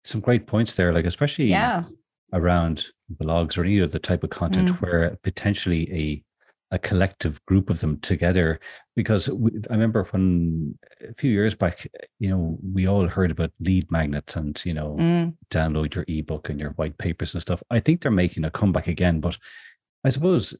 some 0.04 0.20
great 0.20 0.46
points 0.46 0.76
there, 0.76 0.92
like 0.92 1.06
especially 1.06 1.46
yeah. 1.46 1.84
around 2.32 2.86
blogs 3.14 3.56
or 3.56 3.64
any 3.64 3.80
other 3.80 3.98
type 3.98 4.22
of 4.22 4.30
content 4.30 4.68
mm. 4.68 4.80
where 4.80 5.16
potentially 5.22 5.92
a 5.92 6.22
a 6.72 6.78
collective 6.78 7.44
group 7.46 7.70
of 7.70 7.78
them 7.80 8.00
together. 8.00 8.58
Because 8.96 9.28
we, 9.28 9.52
i 9.70 9.72
remember 9.72 10.04
when 10.10 10.76
a 11.08 11.14
few 11.14 11.30
years 11.30 11.54
back 11.54 11.86
you 12.18 12.28
know 12.28 12.58
we 12.74 12.88
all 12.88 13.06
heard 13.06 13.30
about 13.30 13.52
lead 13.60 13.90
magnets 13.90 14.36
and 14.36 14.60
you 14.64 14.74
know 14.74 14.96
mm. 14.98 15.34
download 15.50 15.94
your 15.94 16.04
ebook 16.08 16.48
and 16.50 16.58
your 16.58 16.70
white 16.72 16.98
papers 16.98 17.34
and 17.34 17.42
stuff. 17.42 17.62
I 17.70 17.78
think 17.78 18.00
they're 18.00 18.10
making 18.10 18.44
a 18.44 18.50
comeback 18.50 18.88
again 18.88 19.20
but 19.20 19.36
i 20.04 20.08
suppose 20.08 20.56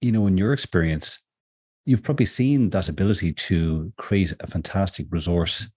you 0.00 0.12
know 0.12 0.26
in 0.26 0.36
your 0.38 0.52
experience 0.52 1.22
you've 1.84 2.02
probably 2.02 2.26
seen 2.26 2.70
that 2.70 2.88
ability 2.88 3.32
to 3.32 3.92
create 3.96 4.32
a 4.40 4.46
fantastic 4.46 5.06
resource 5.10 5.68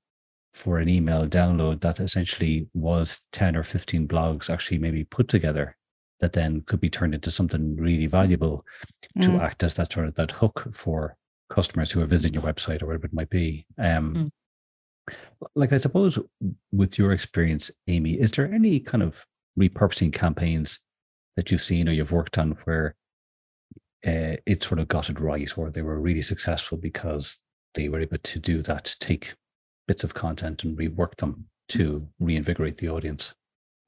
for 0.53 0.79
an 0.79 0.89
email 0.89 1.27
download 1.27 1.81
that 1.81 1.99
essentially 1.99 2.67
was 2.73 3.21
10 3.31 3.55
or 3.55 3.63
15 3.63 4.07
blogs 4.07 4.49
actually 4.49 4.79
maybe 4.79 5.03
put 5.03 5.27
together 5.27 5.75
that 6.19 6.33
then 6.33 6.61
could 6.61 6.79
be 6.81 6.89
turned 6.89 7.13
into 7.15 7.31
something 7.31 7.75
really 7.77 8.07
valuable 8.07 8.65
to 9.21 9.29
Mm. 9.29 9.41
act 9.41 9.63
as 9.63 9.75
that 9.75 9.91
sort 9.93 10.07
of 10.07 10.15
that 10.15 10.31
hook 10.31 10.67
for 10.73 11.15
customers 11.49 11.91
who 11.91 12.01
are 12.01 12.05
visiting 12.05 12.33
your 12.33 12.43
website 12.43 12.81
or 12.81 12.87
whatever 12.87 13.05
it 13.07 13.13
might 13.13 13.29
be. 13.29 13.65
Um, 13.77 14.13
Mm. 14.15 14.31
Like 15.55 15.73
I 15.73 15.77
suppose, 15.79 16.19
with 16.71 16.99
your 16.99 17.11
experience, 17.11 17.71
Amy, 17.87 18.19
is 18.19 18.31
there 18.33 18.51
any 18.53 18.79
kind 18.79 19.01
of 19.01 19.25
repurposing 19.57 20.13
campaigns 20.13 20.79
that 21.35 21.49
you've 21.49 21.63
seen 21.63 21.89
or 21.89 21.93
you've 21.93 22.11
worked 22.11 22.37
on 22.37 22.51
where 22.65 22.95
uh, 24.05 24.37
it 24.45 24.61
sort 24.63 24.79
of 24.79 24.87
got 24.87 25.09
it 25.09 25.19
right, 25.19 25.57
or 25.57 25.69
they 25.71 25.81
were 25.81 25.99
really 25.99 26.21
successful 26.21 26.77
because 26.77 27.41
they 27.73 27.89
were 27.89 27.99
able 28.01 28.17
to 28.19 28.39
do 28.39 28.61
that, 28.61 28.95
take 28.99 29.33
bits 29.87 30.03
of 30.03 30.13
content 30.13 30.63
and 30.63 30.77
rework 30.77 31.15
them 31.17 31.45
to 31.69 32.07
reinvigorate 32.19 32.77
the 32.77 32.87
audience? 32.89 33.33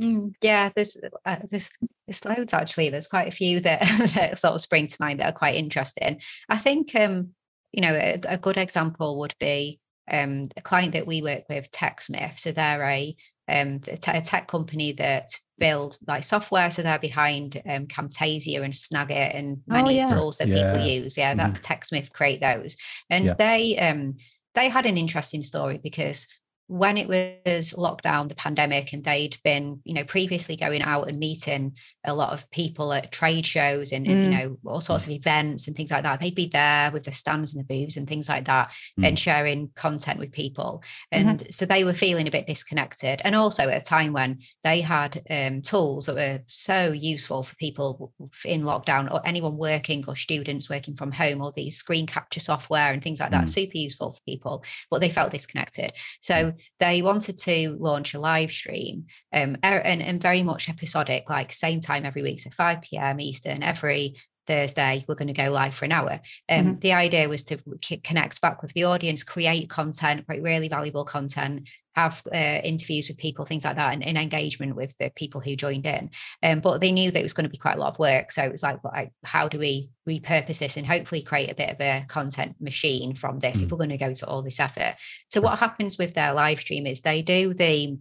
Mm, 0.01 0.33
yeah, 0.41 0.69
there's 0.75 0.97
uh, 1.25 1.37
there's 1.49 1.69
there's 2.07 2.25
loads 2.25 2.53
actually. 2.53 2.89
There's 2.89 3.07
quite 3.07 3.27
a 3.27 3.35
few 3.35 3.59
that, 3.61 3.81
that 4.15 4.39
sort 4.39 4.55
of 4.55 4.61
spring 4.61 4.87
to 4.87 4.97
mind 4.99 5.19
that 5.19 5.33
are 5.33 5.37
quite 5.37 5.55
interesting. 5.55 6.21
I 6.49 6.57
think 6.57 6.95
um, 6.95 7.29
you 7.71 7.81
know 7.81 7.93
a, 7.93 8.19
a 8.27 8.37
good 8.37 8.57
example 8.57 9.19
would 9.19 9.35
be 9.39 9.79
um, 10.11 10.49
a 10.57 10.61
client 10.61 10.93
that 10.93 11.07
we 11.07 11.21
work 11.21 11.43
with, 11.49 11.69
TechSmith. 11.71 12.39
So 12.39 12.51
they're 12.51 12.83
a 12.83 13.15
um, 13.47 13.81
a 13.87 13.97
tech 13.97 14.47
company 14.47 14.93
that 14.93 15.27
build 15.59 15.97
like 16.07 16.23
software. 16.23 16.71
So 16.71 16.81
they're 16.81 16.97
behind 16.99 17.61
um, 17.69 17.85
Camtasia 17.85 18.63
and 18.63 18.73
Snagit 18.73 19.35
and 19.35 19.57
Oh, 19.69 19.73
many 19.73 19.97
yeah. 19.97 20.07
tools 20.07 20.37
that 20.37 20.47
Yeah. 20.47 20.71
people 20.71 20.85
use. 20.87 21.17
Yeah, 21.17 21.35
that 21.35 21.61
TechSmith 21.61 22.11
create 22.11 22.41
those, 22.41 22.75
and 23.09 23.25
Yeah. 23.25 23.33
they 23.35 23.77
um, 23.77 24.17
they 24.55 24.67
had 24.67 24.85
an 24.87 24.97
interesting 24.97 25.43
story 25.43 25.79
because 25.81 26.27
when 26.71 26.97
it 26.97 27.05
was 27.09 27.73
lockdown, 27.73 28.29
the 28.29 28.35
pandemic, 28.35 28.93
and 28.93 29.03
they'd 29.03 29.37
been, 29.43 29.81
you 29.83 29.93
know, 29.93 30.05
previously 30.05 30.55
going 30.55 30.81
out 30.81 31.09
and 31.09 31.19
meeting 31.19 31.73
a 32.05 32.13
lot 32.15 32.31
of 32.31 32.49
people 32.49 32.93
at 32.93 33.11
trade 33.11 33.45
shows 33.45 33.91
and, 33.91 34.07
and, 34.07 34.23
you 34.23 34.29
Mm. 34.29 34.31
know, 34.31 34.57
all 34.71 34.79
sorts 34.79 35.03
of 35.03 35.11
events 35.11 35.67
and 35.67 35.75
things 35.75 35.91
like 35.91 36.03
that. 36.03 36.21
They'd 36.21 36.33
be 36.33 36.47
there 36.47 36.89
with 36.91 37.03
the 37.03 37.11
stands 37.11 37.53
and 37.53 37.59
the 37.59 37.65
booths 37.73 37.97
and 37.97 38.07
things 38.07 38.29
like 38.29 38.45
that 38.45 38.71
and 39.03 39.19
sharing 39.19 39.69
content 39.75 40.17
with 40.17 40.31
people. 40.31 40.81
And 41.11 41.45
so 41.51 41.65
they 41.65 41.83
were 41.83 41.93
feeling 41.93 42.25
a 42.27 42.31
bit 42.31 42.47
disconnected. 42.47 43.21
And 43.25 43.35
also 43.35 43.67
at 43.67 43.81
a 43.81 43.85
time 43.85 44.13
when 44.13 44.39
they 44.63 44.79
had 44.79 45.21
um, 45.29 45.61
tools 45.61 46.05
that 46.05 46.15
were 46.15 46.39
so 46.47 46.93
useful 46.93 47.43
for 47.43 47.55
people 47.57 48.13
in 48.45 48.61
lockdown 48.63 49.11
or 49.13 49.19
anyone 49.25 49.57
working 49.57 50.05
or 50.07 50.15
students 50.15 50.69
working 50.69 50.95
from 50.95 51.11
home 51.11 51.41
or 51.41 51.51
these 51.53 51.75
screen 51.75 52.07
capture 52.07 52.39
software 52.39 52.93
and 52.93 53.03
things 53.03 53.19
like 53.19 53.31
that, 53.31 53.43
Mm. 53.43 53.49
super 53.49 53.77
useful 53.77 54.13
for 54.13 54.21
people, 54.25 54.63
but 54.89 55.01
they 55.01 55.09
felt 55.09 55.31
disconnected. 55.31 55.91
So 56.21 56.53
they 56.79 57.01
wanted 57.01 57.37
to 57.39 57.77
launch 57.79 58.13
a 58.13 58.19
live 58.19 58.51
stream 58.51 59.05
um, 59.33 59.55
er- 59.63 59.81
and, 59.83 60.01
and 60.01 60.21
very 60.21 60.43
much 60.43 60.69
episodic, 60.69 61.29
like 61.29 61.53
same 61.53 61.79
time 61.79 62.05
every 62.05 62.21
week. 62.23 62.39
So 62.39 62.49
5 62.49 62.81
p.m. 62.81 63.19
Eastern 63.19 63.63
every 63.63 64.15
Thursday, 64.47 65.05
we're 65.07 65.15
going 65.15 65.27
to 65.27 65.33
go 65.33 65.49
live 65.49 65.73
for 65.73 65.85
an 65.85 65.91
hour. 65.91 66.19
Um, 66.49 66.79
The 66.79 66.93
idea 66.93 67.29
was 67.29 67.43
to 67.43 67.59
c- 67.81 67.97
connect 67.97 68.41
back 68.41 68.61
with 68.61 68.73
the 68.73 68.85
audience, 68.85 69.23
create 69.23 69.69
content, 69.69 70.25
create 70.25 70.41
really 70.41 70.67
valuable 70.67 71.05
content, 71.05 71.69
have 71.95 72.21
uh, 72.33 72.37
interviews 72.63 73.07
with 73.09 73.17
people, 73.17 73.45
things 73.45 73.65
like 73.65 73.75
that, 73.75 73.93
and, 73.93 74.03
and 74.03 74.17
engagement 74.17 74.75
with 74.75 74.93
the 74.99 75.11
people 75.15 75.41
who 75.41 75.55
joined 75.55 75.85
in. 75.85 76.09
Um, 76.41 76.59
but 76.59 76.79
they 76.79 76.91
knew 76.91 77.11
that 77.11 77.19
it 77.19 77.23
was 77.23 77.33
going 77.33 77.45
to 77.45 77.49
be 77.49 77.57
quite 77.57 77.75
a 77.75 77.79
lot 77.79 77.93
of 77.93 77.99
work. 77.99 78.31
So 78.31 78.43
it 78.43 78.51
was 78.51 78.63
like, 78.63 78.79
how 79.23 79.47
do 79.47 79.59
we 79.59 79.89
repurpose 80.07 80.59
this 80.59 80.77
and 80.77 80.87
hopefully 80.87 81.21
create 81.21 81.51
a 81.51 81.55
bit 81.55 81.69
of 81.71 81.81
a 81.81 82.05
content 82.07 82.55
machine 82.59 83.15
from 83.15 83.39
this 83.39 83.61
if 83.61 83.67
Mm. 83.67 83.71
we're 83.71 83.77
going 83.77 83.89
to 83.89 83.97
go 83.97 84.13
to 84.13 84.27
all 84.27 84.41
this 84.41 84.59
effort? 84.59 84.95
So 85.29 85.41
what 85.41 85.59
happens 85.59 85.97
with 85.97 86.13
their 86.13 86.33
live 86.33 86.59
stream 86.59 86.85
is 86.85 87.01
they 87.01 87.21
do 87.21 87.53
the 87.53 87.97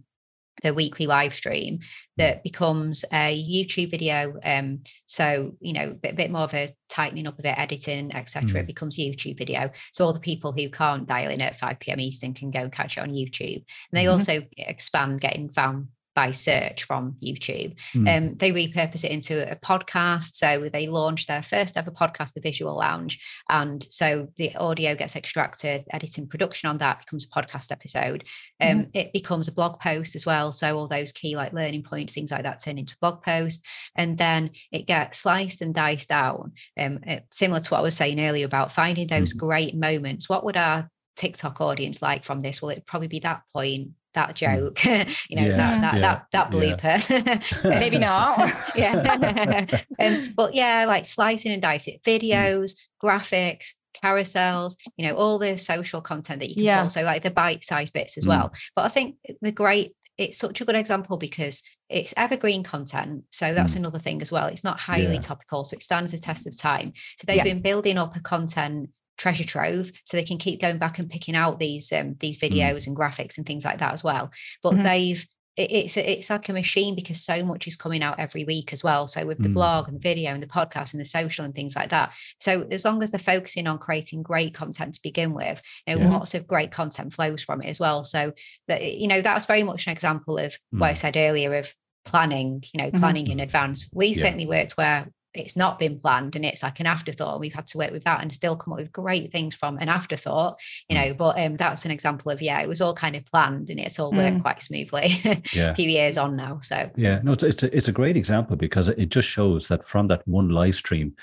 the 0.63 0.73
weekly 0.73 1.07
live 1.07 1.33
stream 1.33 1.79
that 2.17 2.43
becomes 2.43 3.03
a 3.11 3.35
YouTube 3.35 3.89
video. 3.89 4.35
Um, 4.43 4.81
so 5.05 5.55
you 5.59 5.73
know, 5.73 5.89
a 5.89 5.93
bit, 5.93 6.15
bit 6.15 6.29
more 6.31 6.41
of 6.43 6.53
a 6.53 6.75
tightening 6.89 7.25
up 7.27 7.39
a 7.39 7.41
bit, 7.41 7.57
editing, 7.57 8.13
etc. 8.13 8.59
It 8.59 8.63
Mm. 8.63 8.67
becomes 8.67 8.97
YouTube 8.97 9.37
video. 9.37 9.71
So 9.93 10.05
all 10.05 10.13
the 10.13 10.19
people 10.19 10.51
who 10.51 10.69
can't 10.69 11.07
dial 11.07 11.31
in 11.31 11.41
at 11.41 11.57
5 11.57 11.79
p.m. 11.79 11.99
Eastern 11.99 12.33
can 12.33 12.51
go 12.51 12.59
and 12.61 12.71
catch 12.71 12.97
it 12.97 13.01
on 13.01 13.11
YouTube. 13.11 13.55
And 13.91 13.93
they 13.93 14.05
Mhm. 14.05 14.11
also 14.11 14.41
expand 14.57 15.21
getting 15.21 15.49
found 15.49 15.87
by 16.13 16.31
search 16.31 16.83
from 16.83 17.15
YouTube. 17.23 17.75
Mm. 17.93 18.17
Um, 18.17 18.35
they 18.35 18.51
repurpose 18.51 19.03
it 19.03 19.11
into 19.11 19.49
a 19.49 19.55
podcast. 19.55 20.35
So 20.35 20.69
they 20.71 20.87
launched 20.87 21.27
their 21.27 21.41
first 21.41 21.77
ever 21.77 21.91
podcast, 21.91 22.33
The 22.33 22.41
Visual 22.41 22.77
Lounge. 22.77 23.19
And 23.49 23.85
so 23.89 24.27
the 24.35 24.55
audio 24.55 24.95
gets 24.95 25.15
extracted, 25.15 25.85
editing 25.91 26.27
production 26.27 26.69
on 26.69 26.79
that 26.79 26.99
becomes 26.99 27.25
a 27.25 27.29
podcast 27.29 27.71
episode. 27.71 28.25
Um, 28.59 28.87
It 28.93 29.13
becomes 29.13 29.47
a 29.47 29.53
blog 29.53 29.79
post 29.79 30.15
as 30.15 30.25
well. 30.25 30.51
So 30.51 30.77
all 30.77 30.87
those 30.87 31.11
key 31.11 31.35
like 31.35 31.53
learning 31.53 31.83
points, 31.83 32.13
things 32.13 32.31
like 32.31 32.43
that 32.43 32.61
turn 32.63 32.77
into 32.77 32.97
blog 32.99 33.23
post. 33.23 33.65
And 33.95 34.17
then 34.17 34.51
it 34.71 34.87
gets 34.87 35.19
sliced 35.19 35.61
and 35.61 35.73
diced 35.73 36.09
down. 36.09 36.51
Um, 36.77 36.99
uh, 37.07 37.19
similar 37.31 37.61
to 37.61 37.69
what 37.69 37.79
I 37.79 37.83
was 37.83 37.95
saying 37.95 38.19
earlier 38.19 38.45
about 38.45 38.73
finding 38.73 39.07
those 39.07 39.33
Mhm. 39.33 39.37
great 39.37 39.75
moments. 39.75 40.27
What 40.27 40.43
would 40.43 40.57
our 40.57 40.89
TikTok 41.15 41.61
audience 41.61 42.01
like 42.01 42.23
from 42.23 42.39
this? 42.41 42.61
Will 42.61 42.69
it 42.69 42.85
probably 42.85 43.07
be 43.07 43.19
that 43.19 43.43
point? 43.53 43.91
That 44.13 44.35
joke, 44.35 44.83
you 45.29 45.35
know, 45.37 45.45
Yeah, 45.47 45.57
that 45.57 45.81
that 45.81 45.95
yeah, 45.95 46.01
that 46.01 46.25
that 46.31 46.53
yeah. 46.53 46.75
blooper. 46.75 47.63
Maybe 47.79 47.97
not. 47.97 48.51
yeah. 48.75 49.65
um, 49.99 50.33
but 50.35 50.53
yeah, 50.53 50.85
like 50.85 51.05
slicing 51.07 51.51
and 51.53 51.61
dicing 51.61 51.99
Hmm. 52.03 52.09
videos, 52.09 52.73
graphics, 53.01 53.73
carousels, 54.03 54.75
you 54.97 55.07
know, 55.07 55.15
all 55.15 55.39
the 55.39 55.57
social 55.57 56.01
content 56.01 56.41
that 56.41 56.49
you 56.49 56.55
can 56.55 56.63
Yeah. 56.63 56.81
also 56.83 57.03
like 57.03 57.23
the 57.23 57.31
bite-sized 57.31 57.93
bits 57.93 58.17
as 58.17 58.25
Mm. 58.25 58.29
well. 58.29 58.53
But 58.75 58.85
I 58.85 58.89
think 58.89 59.15
the 59.41 59.51
great 59.51 59.95
it's 60.17 60.37
such 60.37 60.61
a 60.61 60.65
good 60.65 60.75
example 60.75 61.17
because 61.17 61.63
it's 61.89 62.13
evergreen 62.15 62.61
content. 62.63 63.23
So 63.31 63.53
that's 63.55 63.73
Mm. 63.73 63.77
another 63.77 63.97
thing 63.97 64.21
as 64.21 64.31
well. 64.31 64.47
It's 64.47 64.63
not 64.63 64.79
highly 64.79 65.15
Yeah. 65.15 65.21
topical, 65.21 65.63
so 65.63 65.75
it 65.75 65.81
stands 65.83 66.11
the 66.11 66.19
test 66.19 66.45
of 66.45 66.55
time. 66.55 66.93
So 67.17 67.25
they've 67.25 67.37
Yeah. 67.37 67.43
been 67.45 67.61
building 67.61 67.97
up 67.97 68.15
a 68.15 68.19
content 68.19 68.89
treasure 69.21 69.43
trove 69.53 69.91
so 70.05 70.17
they 70.17 70.23
can 70.31 70.37
keep 70.45 70.59
going 70.59 70.79
back 70.79 70.97
and 70.99 71.09
picking 71.09 71.35
out 71.35 71.59
these 71.59 71.91
um, 71.97 72.15
these 72.19 72.37
Mm. 72.39 72.43
videos 72.49 72.87
and 72.87 72.95
graphics 72.95 73.37
and 73.37 73.45
things 73.45 73.63
like 73.65 73.79
that 73.79 73.93
as 73.93 74.03
well 74.03 74.25
but 74.63 74.73
Mhm. 74.73 74.83
they've 74.83 75.25
it- 75.57 75.71
it's 75.79 75.97
it's 75.97 76.29
like 76.29 76.47
a 76.49 76.53
machine 76.53 76.95
because 76.95 77.21
so 77.31 77.43
much 77.43 77.67
is 77.67 77.75
coming 77.75 78.01
out 78.01 78.17
every 78.25 78.43
week 78.45 78.71
as 78.73 78.83
well 78.87 79.03
so 79.07 79.25
with 79.25 79.37
the 79.43 79.49
Mm. 79.49 79.53
blog 79.59 79.87
and 79.87 79.97
the 79.97 80.01
video 80.11 80.31
and 80.33 80.41
the 80.41 80.47
podcast 80.59 80.93
and 80.93 81.01
the 81.01 81.05
social 81.19 81.43
and 81.45 81.53
things 81.53 81.75
like 81.75 81.89
that 81.89 82.09
so 82.39 82.51
as 82.71 82.83
long 82.85 83.03
as 83.03 83.11
they're 83.11 83.19
focusing 83.35 83.67
on 83.67 83.77
creating 83.77 84.23
great 84.23 84.53
content 84.53 84.93
to 84.95 85.01
begin 85.03 85.33
with 85.33 85.61
you 85.85 85.95
know 85.95 86.01
Yeah. 86.01 86.09
lots 86.17 86.33
of 86.33 86.47
great 86.47 86.71
content 86.71 87.13
flows 87.13 87.41
from 87.43 87.61
it 87.61 87.67
as 87.67 87.79
well 87.81 88.03
so 88.05 88.31
that 88.69 88.79
you 89.01 89.07
know 89.11 89.21
that 89.21 89.35
was 89.35 89.45
very 89.45 89.63
much 89.63 89.85
an 89.87 89.91
example 89.93 90.37
of 90.45 90.57
what 90.71 90.89
i 90.89 90.93
Mm. 90.93 90.97
said 91.03 91.17
earlier 91.17 91.53
of 91.61 91.75
planning 92.05 92.63
you 92.73 92.77
know 92.81 92.89
Mhm. 92.89 92.99
planning 92.99 93.27
in 93.29 93.39
advance 93.41 93.87
we 93.93 94.07
Yeah. 94.07 94.21
certainly 94.23 94.47
worked 94.47 94.73
where 94.77 94.99
it's 95.33 95.55
not 95.55 95.79
been 95.79 95.97
planned 95.99 96.35
and 96.35 96.43
it's 96.45 96.61
like 96.63 96.79
an 96.79 96.85
afterthought. 96.85 97.39
We've 97.39 97.53
had 97.53 97.67
to 97.67 97.77
work 97.77 97.91
with 97.91 98.03
that 98.03 98.21
and 98.21 98.33
still 98.33 98.55
come 98.55 98.73
up 98.73 98.79
with 98.79 98.91
great 98.91 99.31
things 99.31 99.55
from 99.55 99.77
an 99.77 99.87
afterthought, 99.89 100.59
you 100.89 100.95
Mm. 100.97 101.07
know. 101.07 101.13
But 101.13 101.39
um, 101.39 101.55
that's 101.57 101.85
an 101.85 101.91
example 101.91 102.31
of 102.31 102.41
yeah, 102.41 102.59
it 102.61 102.67
was 102.67 102.81
all 102.81 102.93
kind 102.93 103.15
of 103.15 103.25
planned 103.25 103.69
and 103.69 103.79
it's 103.79 103.97
all 103.99 104.11
worked 104.11 104.37
Mm. 104.37 104.41
quite 104.41 104.61
smoothly. 104.61 105.21
Yeah. 105.53 105.71
a 105.71 105.75
few 105.75 105.89
years 105.89 106.17
on 106.17 106.35
now, 106.35 106.59
so 106.61 106.89
Yeah, 106.95 107.19
no, 107.23 107.31
it's 107.31 107.43
it's 107.43 107.63
a, 107.63 107.75
it's 107.75 107.87
a 107.87 107.91
great 107.93 108.17
example 108.17 108.55
because 108.55 108.89
it 108.89 109.09
just 109.09 109.27
shows 109.29 109.67
that 109.69 109.85
from 109.85 110.07
that 110.07 110.27
one 110.27 110.49
live 110.49 110.75
stream, 110.75 111.15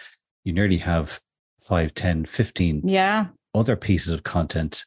you 0.45 0.53
nearly 0.53 0.79
have 0.79 1.21
5, 1.61 1.93
10, 1.95 2.25
15 2.25 2.83
Yeah. 2.85 3.27
other 3.55 3.77
pieces 3.77 4.13
of 4.13 4.23
content 4.23 4.85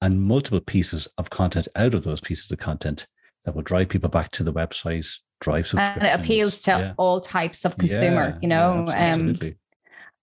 and 0.00 0.22
multiple 0.22 0.60
pieces 0.60 1.06
of 1.18 1.28
content 1.30 1.68
out 1.76 1.92
of 1.94 2.04
those 2.04 2.20
pieces 2.20 2.50
of 2.50 2.58
content 2.58 3.06
that 3.44 3.54
will 3.54 3.62
drive 3.62 3.88
people 3.90 4.08
back 4.08 4.30
to 4.30 4.42
the 4.44 4.52
website, 4.52 5.18
drive 5.40 5.72
And 5.76 6.02
it 6.04 6.14
appeals 6.18 6.62
to 6.62 6.70
Yeah. 6.70 6.92
all 6.96 7.20
types 7.20 7.64
of 7.64 7.76
consumer, 7.78 8.30
Yeah, 8.30 8.38
you 8.42 8.48
know. 8.48 8.84
abso- 8.86 8.88
um, 8.88 8.94
absolutely. 8.94 9.56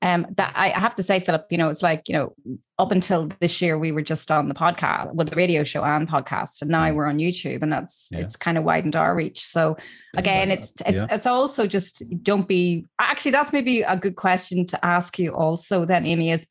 um 0.03 0.25
that 0.37 0.51
I 0.55 0.69
have 0.69 0.95
to 0.95 1.03
say, 1.03 1.19
Philip, 1.19 1.45
you 1.51 1.57
know, 1.59 1.69
it's 1.69 1.83
like, 1.83 2.09
you 2.09 2.15
know, 2.15 2.33
up 2.79 2.91
until 2.91 3.29
this 3.39 3.61
year 3.61 3.77
we 3.77 3.91
were 3.91 4.01
just 4.01 4.31
on 4.31 4.47
the 4.47 4.55
podcast, 4.55 5.13
with 5.13 5.29
the 5.29 5.35
radio 5.35 5.63
show 5.63 5.83
and 5.83 6.07
podcast, 6.09 6.61
and 6.63 6.71
now 6.71 6.85
Mm. 6.85 6.95
we're 6.95 7.05
on 7.05 7.19
YouTube, 7.19 7.61
and 7.61 7.71
that's 7.71 8.09
Yeah. 8.11 8.19
it's 8.21 8.35
kind 8.35 8.57
of 8.57 8.63
widened 8.63 8.95
our 8.95 9.13
reach. 9.15 9.45
So 9.45 9.77
again, 10.17 10.47
Yeah, 10.47 10.55
it's 10.55 10.73
it's 10.87 11.01
yeah. 11.03 11.15
it's 11.15 11.27
also 11.27 11.67
just 11.67 12.01
don't 12.23 12.47
be 12.47 12.85
actually 12.99 13.31
that's 13.31 13.53
maybe 13.53 13.83
a 13.83 13.95
good 13.97 14.15
question 14.15 14.65
to 14.67 14.83
ask 14.83 15.19
you 15.19 15.35
also 15.35 15.85
then, 15.85 16.07
Amy, 16.07 16.31
is 16.31 16.47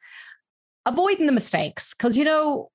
avoiding 0.87 1.27
the 1.27 1.33
mistakes. 1.33 1.93
Cause 1.95 2.17
you 2.17 2.25
know, 2.25 2.71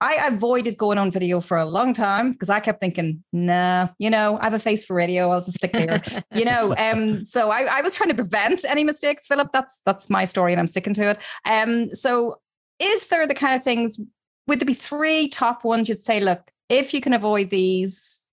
I 0.00 0.26
avoided 0.26 0.76
going 0.76 0.98
on 0.98 1.10
video 1.10 1.40
for 1.40 1.56
a 1.56 1.64
long 1.64 1.94
time 1.94 2.32
because 2.32 2.50
I 2.50 2.60
kept 2.60 2.80
thinking, 2.80 3.24
nah, 3.32 3.88
you 3.98 4.10
know, 4.10 4.38
I 4.38 4.44
have 4.44 4.52
a 4.52 4.58
face 4.58 4.84
for 4.84 4.94
radio. 4.94 5.30
I'll 5.30 5.40
just 5.40 5.56
stick 5.56 5.72
there. 5.72 6.02
you 6.34 6.44
know, 6.44 6.74
um, 6.78 7.24
so 7.24 7.50
I, 7.50 7.78
I 7.78 7.80
was 7.80 7.94
trying 7.94 8.10
to 8.10 8.14
prevent 8.14 8.64
any 8.66 8.84
mistakes, 8.84 9.26
Philip. 9.26 9.52
That's 9.52 9.80
that's 9.86 10.10
my 10.10 10.26
story 10.26 10.52
and 10.52 10.60
I'm 10.60 10.66
sticking 10.66 10.94
to 10.94 11.10
it. 11.10 11.18
Um, 11.46 11.88
so 11.90 12.40
is 12.78 13.06
there 13.06 13.26
the 13.26 13.34
kind 13.34 13.56
of 13.56 13.64
things, 13.64 13.98
would 14.46 14.60
there 14.60 14.66
be 14.66 14.74
three 14.74 15.28
top 15.28 15.64
ones 15.64 15.88
you'd 15.88 16.02
say, 16.02 16.20
look, 16.20 16.50
if 16.68 16.92
you 16.92 17.00
can 17.00 17.14
avoid 17.14 17.50
these, 17.50 18.28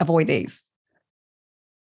avoid 0.00 0.26
these? 0.26 0.64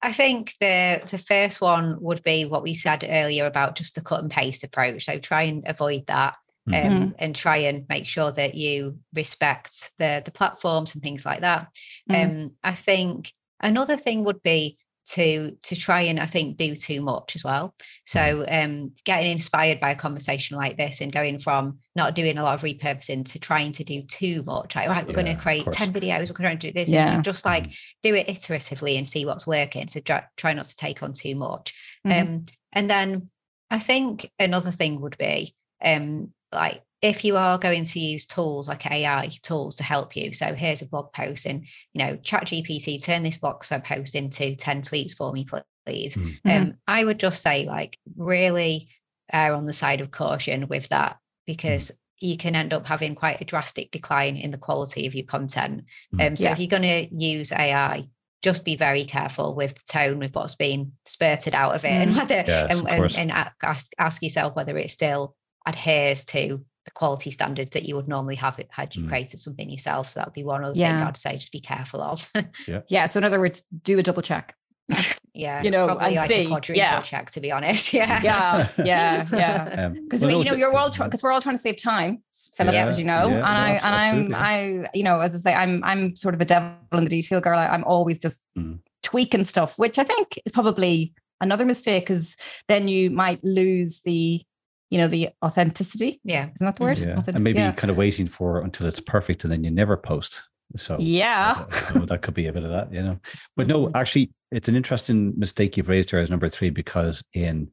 I 0.02 0.14
think 0.14 0.54
the 0.60 1.02
the 1.10 1.18
first 1.18 1.60
one 1.60 1.98
would 2.02 2.22
be 2.22 2.46
what 2.46 2.62
we 2.62 2.76
said 2.76 3.04
earlier 3.08 3.46
about 3.48 3.76
just 3.76 3.96
the 3.96 4.02
cut 4.02 4.22
and 4.22 4.30
paste 4.30 4.64
approach. 4.64 5.06
So 5.06 5.18
try 5.18 5.44
and 5.44 5.64
avoid 5.66 6.06
that. 6.06 6.36
Um, 6.68 6.74
Mhm. 6.74 7.14
and 7.20 7.36
try 7.36 7.58
and 7.58 7.86
make 7.88 8.06
sure 8.06 8.32
that 8.32 8.56
you 8.56 9.00
respect 9.14 9.92
the 10.00 10.22
the 10.26 10.32
platforms 10.32 10.94
and 10.94 11.02
things 11.04 11.26
like 11.26 11.42
that. 11.42 11.68
Mhm. 12.10 12.24
Um, 12.26 12.56
I 12.64 12.76
think 12.76 13.32
another 13.62 13.96
thing 13.96 14.24
would 14.26 14.44
be 14.44 14.78
to 15.12 15.56
to 15.64 15.76
try 15.78 16.02
and 16.02 16.20
I 16.20 16.26
think 16.26 16.58
do 16.58 16.76
too 16.76 17.00
much 17.02 17.38
as 17.38 17.44
well. 17.46 17.74
So 18.06 18.20
Mm-hmm. 18.20 18.72
um, 18.72 18.92
getting 19.06 19.32
inspired 19.32 19.80
by 19.80 19.92
a 19.92 19.96
conversation 19.96 20.58
like 20.58 20.76
this 20.76 21.00
and 21.00 21.10
going 21.14 21.40
from 21.40 21.80
not 21.96 22.14
doing 22.16 22.38
a 22.38 22.44
lot 22.44 22.56
of 22.56 22.62
repurposing 22.64 23.24
to 23.32 23.40
trying 23.40 23.72
to 23.72 23.86
do 23.86 24.02
too 24.02 24.44
much. 24.44 24.76
Like, 24.76 24.90
right, 24.90 25.08
we're 25.08 25.14
going 25.14 25.34
to 25.34 25.42
create 25.42 25.72
10 25.72 25.94
videos, 25.94 26.28
we're 26.30 26.36
going 26.44 26.60
to 26.60 26.68
do 26.68 26.74
this. 26.74 26.90
Yeah. 26.90 27.16
And 27.16 27.24
just 27.24 27.46
like 27.46 27.72
do 28.04 28.14
it 28.16 28.28
iteratively 28.28 28.98
and 28.98 29.08
see 29.08 29.26
what's 29.26 29.48
working. 29.48 29.88
So 29.88 30.02
try, 30.02 30.54
not 30.54 30.66
to 30.66 30.76
take 30.76 31.02
on 31.02 31.14
too 31.14 31.36
much. 31.36 31.74
Mhm. 32.06 32.22
Um, 32.22 32.46
and 32.74 32.90
then 32.90 33.30
I 33.72 33.80
think 33.80 34.30
another 34.38 34.72
thing 34.72 35.00
would 35.00 35.18
be 35.18 35.56
um, 35.82 36.34
like 36.52 36.84
if 37.02 37.24
you 37.24 37.38
are 37.38 37.60
going 37.60 37.84
to 37.86 38.00
use 38.00 38.26
tools 38.26 38.68
like 38.68 38.90
AI 38.90 39.30
tools 39.44 39.76
to 39.76 39.84
help 39.84 40.16
you. 40.16 40.34
So 40.34 40.56
here's 40.56 40.82
a 40.82 40.88
blog 40.88 41.14
post 41.14 41.46
and 41.46 41.64
you 41.94 42.00
know, 42.00 42.18
chat 42.18 42.46
GPT, 42.48 43.04
turn 43.04 43.22
this 43.24 43.38
blog 43.38 43.64
post 43.84 44.16
into 44.16 44.56
10 44.56 44.82
tweets 44.82 45.16
for 45.16 45.32
me, 45.32 45.46
please. 45.86 46.16
Mhm. 46.16 46.40
Mhm. 46.46 46.58
Um, 46.62 46.74
I 46.88 47.04
would 47.04 47.20
just 47.20 47.42
say 47.44 47.66
like 47.66 47.98
really 48.16 48.90
err 49.32 49.54
on 49.54 49.66
the 49.68 49.74
side 49.74 50.02
of 50.02 50.10
caution 50.10 50.68
with 50.70 50.90
that 50.90 51.18
because 51.46 51.92
you 52.20 52.36
can 52.36 52.56
end 52.56 52.74
up 52.74 52.88
having 52.88 53.14
quite 53.14 53.42
a 53.42 53.46
drastic 53.46 53.92
decline 53.92 54.36
in 54.36 54.50
the 54.50 54.58
quality 54.58 55.06
of 55.06 55.14
your 55.14 55.26
content. 55.26 55.84
Mm. 56.16 56.28
Um, 56.30 56.36
so 56.36 56.46
Yeah. 56.46 56.54
if 56.54 56.60
you're 56.60 56.68
going 56.68 56.82
to 56.82 57.16
use 57.16 57.52
AI, 57.52 58.08
just 58.42 58.66
be 58.66 58.76
very 58.76 59.04
careful 59.06 59.54
with 59.54 59.76
the 59.76 59.82
tone, 59.88 60.18
with 60.18 60.34
what's 60.34 60.56
being 60.56 60.94
spurted 61.06 61.54
out 61.54 61.76
of 61.76 61.86
it, 61.86 61.92
and 61.92 62.12
Mm. 62.14 62.18
whether 62.18 62.44
Yes, 62.48 62.80
and, 62.80 62.90
and, 62.90 63.18
and 63.32 63.32
ask, 63.62 63.92
ask 64.00 64.24
yourself 64.24 64.56
whether 64.56 64.76
it's 64.80 64.94
still 64.94 65.36
adheres 65.68 66.26
to 66.26 66.64
the 66.86 66.92
quality 66.92 67.30
standard 67.32 67.70
that 67.72 67.84
you 67.86 67.96
would 67.96 68.08
normally 68.08 68.36
have 68.36 68.58
it 68.60 68.68
had 68.72 68.96
you 68.96 69.04
Mm. 69.04 69.10
created 69.10 69.40
something 69.40 69.70
yourself. 69.70 70.10
So 70.10 70.20
that 70.20 70.28
would 70.28 70.34
be 70.34 70.44
one 70.44 70.64
other 70.64 70.74
thing 70.74 70.82
Yeah. 70.82 71.08
I'd 71.08 71.18
say 71.18 71.34
just 71.36 71.52
be 71.52 71.60
careful 71.60 72.02
of. 72.02 72.30
Yeah. 72.68 72.82
yeah. 72.88 73.06
So 73.08 73.18
in 73.20 73.24
other 73.26 73.40
words, 73.40 73.64
do 73.84 74.00
a 74.00 74.04
double 74.04 74.22
check. 74.22 74.56
yeah, 75.34 75.62
You 75.62 75.70
know, 75.70 75.88
probably 75.88 76.06
and 76.08 76.16
like 76.16 76.28
see, 76.30 76.46
a 76.46 76.48
quadruple 76.48 76.78
yeah. 76.78 77.02
check 77.02 77.30
to 77.32 77.42
be 77.42 77.52
honest. 77.52 77.92
Yeah, 78.00 78.22
Yeah. 78.24 78.68
Yeah. 78.86 79.26
Yeah. 79.34 79.86
Um, 79.88 79.94
Because 80.06 80.22
well, 80.22 80.32
you 80.42 80.46
know 80.50 80.56
you're 80.56 80.76
all 80.78 80.90
because 80.90 81.22
we're 81.22 81.34
all 81.34 81.42
trying 81.42 81.56
to 81.56 81.62
save 81.62 81.82
time, 81.82 82.24
Philip, 82.56 82.74
Yeah, 82.74 82.86
as 82.88 82.98
you 82.98 83.04
know. 83.04 83.28
yeah, 83.28 83.34
and 83.36 83.42
no, 83.42 83.44
I 83.44 83.70
abs- 83.72 83.84
and 83.84 84.36
I'm. 84.36 84.36
I 84.36 84.90
you 84.94 85.04
know 85.04 85.20
as 85.20 85.36
I 85.36 85.40
say 85.40 85.54
I'm 85.54 85.84
I'm 85.84 86.16
sort 86.16 86.36
of 86.36 86.42
a 86.42 86.46
devil 86.46 86.72
in 86.94 87.04
the 87.04 87.10
detail 87.10 87.42
girl. 87.42 87.60
I, 87.60 87.68
I'm 87.68 87.84
always 87.84 88.18
just 88.18 88.46
Mm. 88.58 88.80
tweaking 89.04 89.44
stuff, 89.44 89.78
which 89.78 90.00
I 90.00 90.06
think 90.06 90.40
is 90.46 90.54
probably 90.54 91.14
another 91.42 91.66
mistake 91.66 92.04
because 92.06 92.38
then 92.70 92.88
you 92.88 93.10
might 93.10 93.44
lose 93.44 94.02
the 94.02 94.42
you 94.90 94.98
know 94.98 95.08
the 95.08 95.30
authenticity. 95.44 96.20
yeah. 96.24 96.46
Isn't 96.56 96.66
that 96.66 96.76
the 96.78 96.84
word? 96.84 97.00
yeah. 97.00 97.12
Authentic- 97.14 97.36
and 97.36 97.44
maybe 97.44 97.60
yeah. 97.60 97.72
kind 97.74 97.92
of 97.92 97.98
waiting 97.98 98.28
for 98.28 98.62
until 98.62 98.88
it's 98.88 99.00
perfect 99.00 99.44
and 99.44 99.52
then 99.52 99.64
you 99.64 99.72
never 99.72 99.98
post. 99.98 100.44
So 100.76 100.98
Yeah. 101.00 101.66
so 101.68 102.00
that 102.10 102.22
could 102.22 102.34
be 102.34 102.48
a 102.48 102.54
bit 102.54 102.64
of 102.64 102.70
that, 102.72 102.92
you 102.94 103.02
know. 103.02 103.20
But 103.56 103.68
no, 103.68 103.90
actually, 103.96 104.32
it's 104.52 104.68
an 104.70 104.76
interesting 104.76 105.34
mistake 105.38 105.78
you've 105.78 105.90
raised 105.90 106.10
here 106.12 106.20
as 106.20 106.30
number 106.30 106.50
three 106.50 106.70
because 106.70 107.24
in 107.34 107.70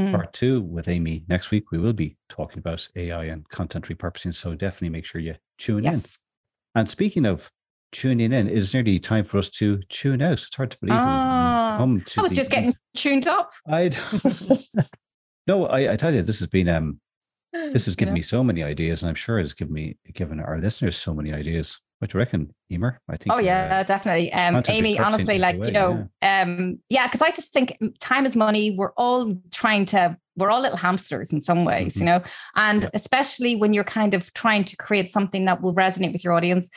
Mm. 0.00 0.10
part 0.10 0.32
two 0.32 0.62
with 0.62 0.88
Amy 0.88 1.22
next 1.28 1.50
week 1.50 1.70
we 1.70 1.76
will 1.76 1.92
be 1.92 2.16
talking 2.30 2.58
about 2.60 2.88
AI 2.96 3.24
and 3.24 3.46
content 3.50 3.84
repurposing. 3.88 4.32
So 4.32 4.54
definitely 4.54 4.88
make 4.88 5.04
sure 5.04 5.20
you 5.20 5.34
tune 5.58 5.80
in. 5.80 5.84
Yes. 5.84 6.18
And 6.74 6.88
speaking 6.88 7.26
of 7.26 7.50
tuning 7.92 8.32
in, 8.32 8.48
it's 8.48 8.72
nearly 8.72 8.98
time 8.98 9.26
for 9.26 9.36
us 9.36 9.50
to 9.50 9.80
tune 9.90 10.22
out. 10.22 10.32
It's 10.32 10.54
hard 10.56 10.70
to 10.70 10.78
believe. 10.80 10.94
we- 10.98 11.04
we 11.04 11.76
come 11.76 12.02
to 12.06 12.20
I 12.20 12.22
was 12.22 12.32
just 12.32 12.50
end. 12.54 12.68
getting 12.68 12.74
tuned 12.96 13.26
up. 13.26 13.52
I 13.68 13.90
no, 15.46 15.66
I, 15.66 15.92
I 15.92 15.96
tell 15.96 16.14
you, 16.14 16.22
this 16.22 16.38
has 16.40 16.48
been 16.48 16.68
um 16.68 17.00
this 17.52 17.84
has 17.86 17.96
given 17.96 18.12
Yeah. 18.12 18.18
me 18.18 18.22
so 18.22 18.42
many 18.44 18.62
ideas, 18.62 19.02
and 19.02 19.08
I'm 19.08 19.14
sure 19.14 19.38
it's 19.38 19.52
given 19.52 19.74
me 19.74 19.96
given 20.12 20.40
our 20.40 20.58
listeners 20.58 20.96
so 20.96 21.14
many 21.14 21.32
ideas. 21.32 21.78
What 21.98 22.10
do 22.10 22.18
you 22.18 22.20
reckon, 22.20 22.52
Emer? 22.70 23.00
I 23.08 23.16
think. 23.16 23.32
Oh 23.32 23.38
yeah, 23.38 23.68
uh, 23.80 23.82
definitely. 23.84 24.32
Um, 24.32 24.60
Amy, 24.68 24.98
honestly, 24.98 25.38
like 25.38 25.58
way, 25.60 25.68
you 25.68 25.72
know, 25.72 26.08
um, 26.20 26.80
yeah, 26.88 27.06
because 27.06 27.22
I 27.22 27.30
just 27.30 27.52
think 27.52 27.76
time 28.00 28.26
is 28.26 28.34
money. 28.34 28.74
We're 28.76 28.92
all 28.96 29.32
trying 29.52 29.86
to, 29.86 30.16
we're 30.36 30.50
all 30.50 30.60
little 30.60 30.78
hamsters 30.78 31.32
in 31.32 31.40
some 31.40 31.64
ways, 31.64 31.96
you 31.96 32.02
Mhm. 32.02 32.06
know, 32.06 32.22
and 32.56 32.82
Yeah. 32.82 32.90
especially 32.94 33.54
when 33.54 33.72
you're 33.72 33.84
kind 33.84 34.14
of 34.14 34.34
trying 34.34 34.64
to 34.64 34.76
create 34.76 35.10
something 35.10 35.44
that 35.44 35.62
will 35.62 35.74
resonate 35.74 36.10
with 36.12 36.24
your 36.24 36.32
audience, 36.32 36.68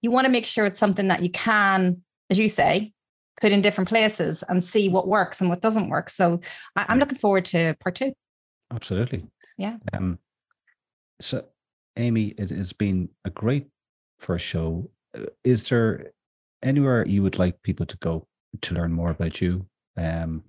you 0.00 0.10
want 0.10 0.24
to 0.24 0.30
make 0.30 0.46
sure 0.46 0.64
it's 0.64 0.78
something 0.78 1.08
that 1.08 1.22
you 1.22 1.28
can, 1.30 2.02
as 2.30 2.38
you 2.38 2.48
say, 2.48 2.94
put 3.40 3.52
in 3.52 3.60
different 3.60 3.88
places 3.88 4.42
and 4.48 4.62
see 4.62 4.88
what 4.88 5.08
works 5.08 5.40
and 5.40 5.50
what 5.50 5.60
doesn't 5.60 5.88
work. 5.88 6.10
So 6.10 6.40
I, 6.76 6.86
I'm 6.88 6.98
looking 6.98 7.18
forward 7.18 7.44
to 7.46 7.74
part 7.80 7.94
two. 7.96 8.12
absolutely. 8.72 9.26
Yeah. 9.56 9.76
Um. 9.92 10.18
So, 11.20 11.44
Amy, 11.96 12.28
it 12.38 12.50
has 12.50 12.72
been 12.72 13.10
a 13.24 13.30
great 13.30 13.66
first 14.18 14.46
show. 14.46 14.90
Uh, 15.14 15.26
Is 15.44 15.68
there 15.68 16.12
anywhere 16.62 17.06
you 17.06 17.22
would 17.22 17.38
like 17.38 17.62
people 17.62 17.86
to 17.86 17.96
go 17.98 18.26
to 18.62 18.74
learn 18.74 18.92
more 18.92 19.10
about 19.10 19.40
you? 19.40 19.66
Um, 19.96 20.44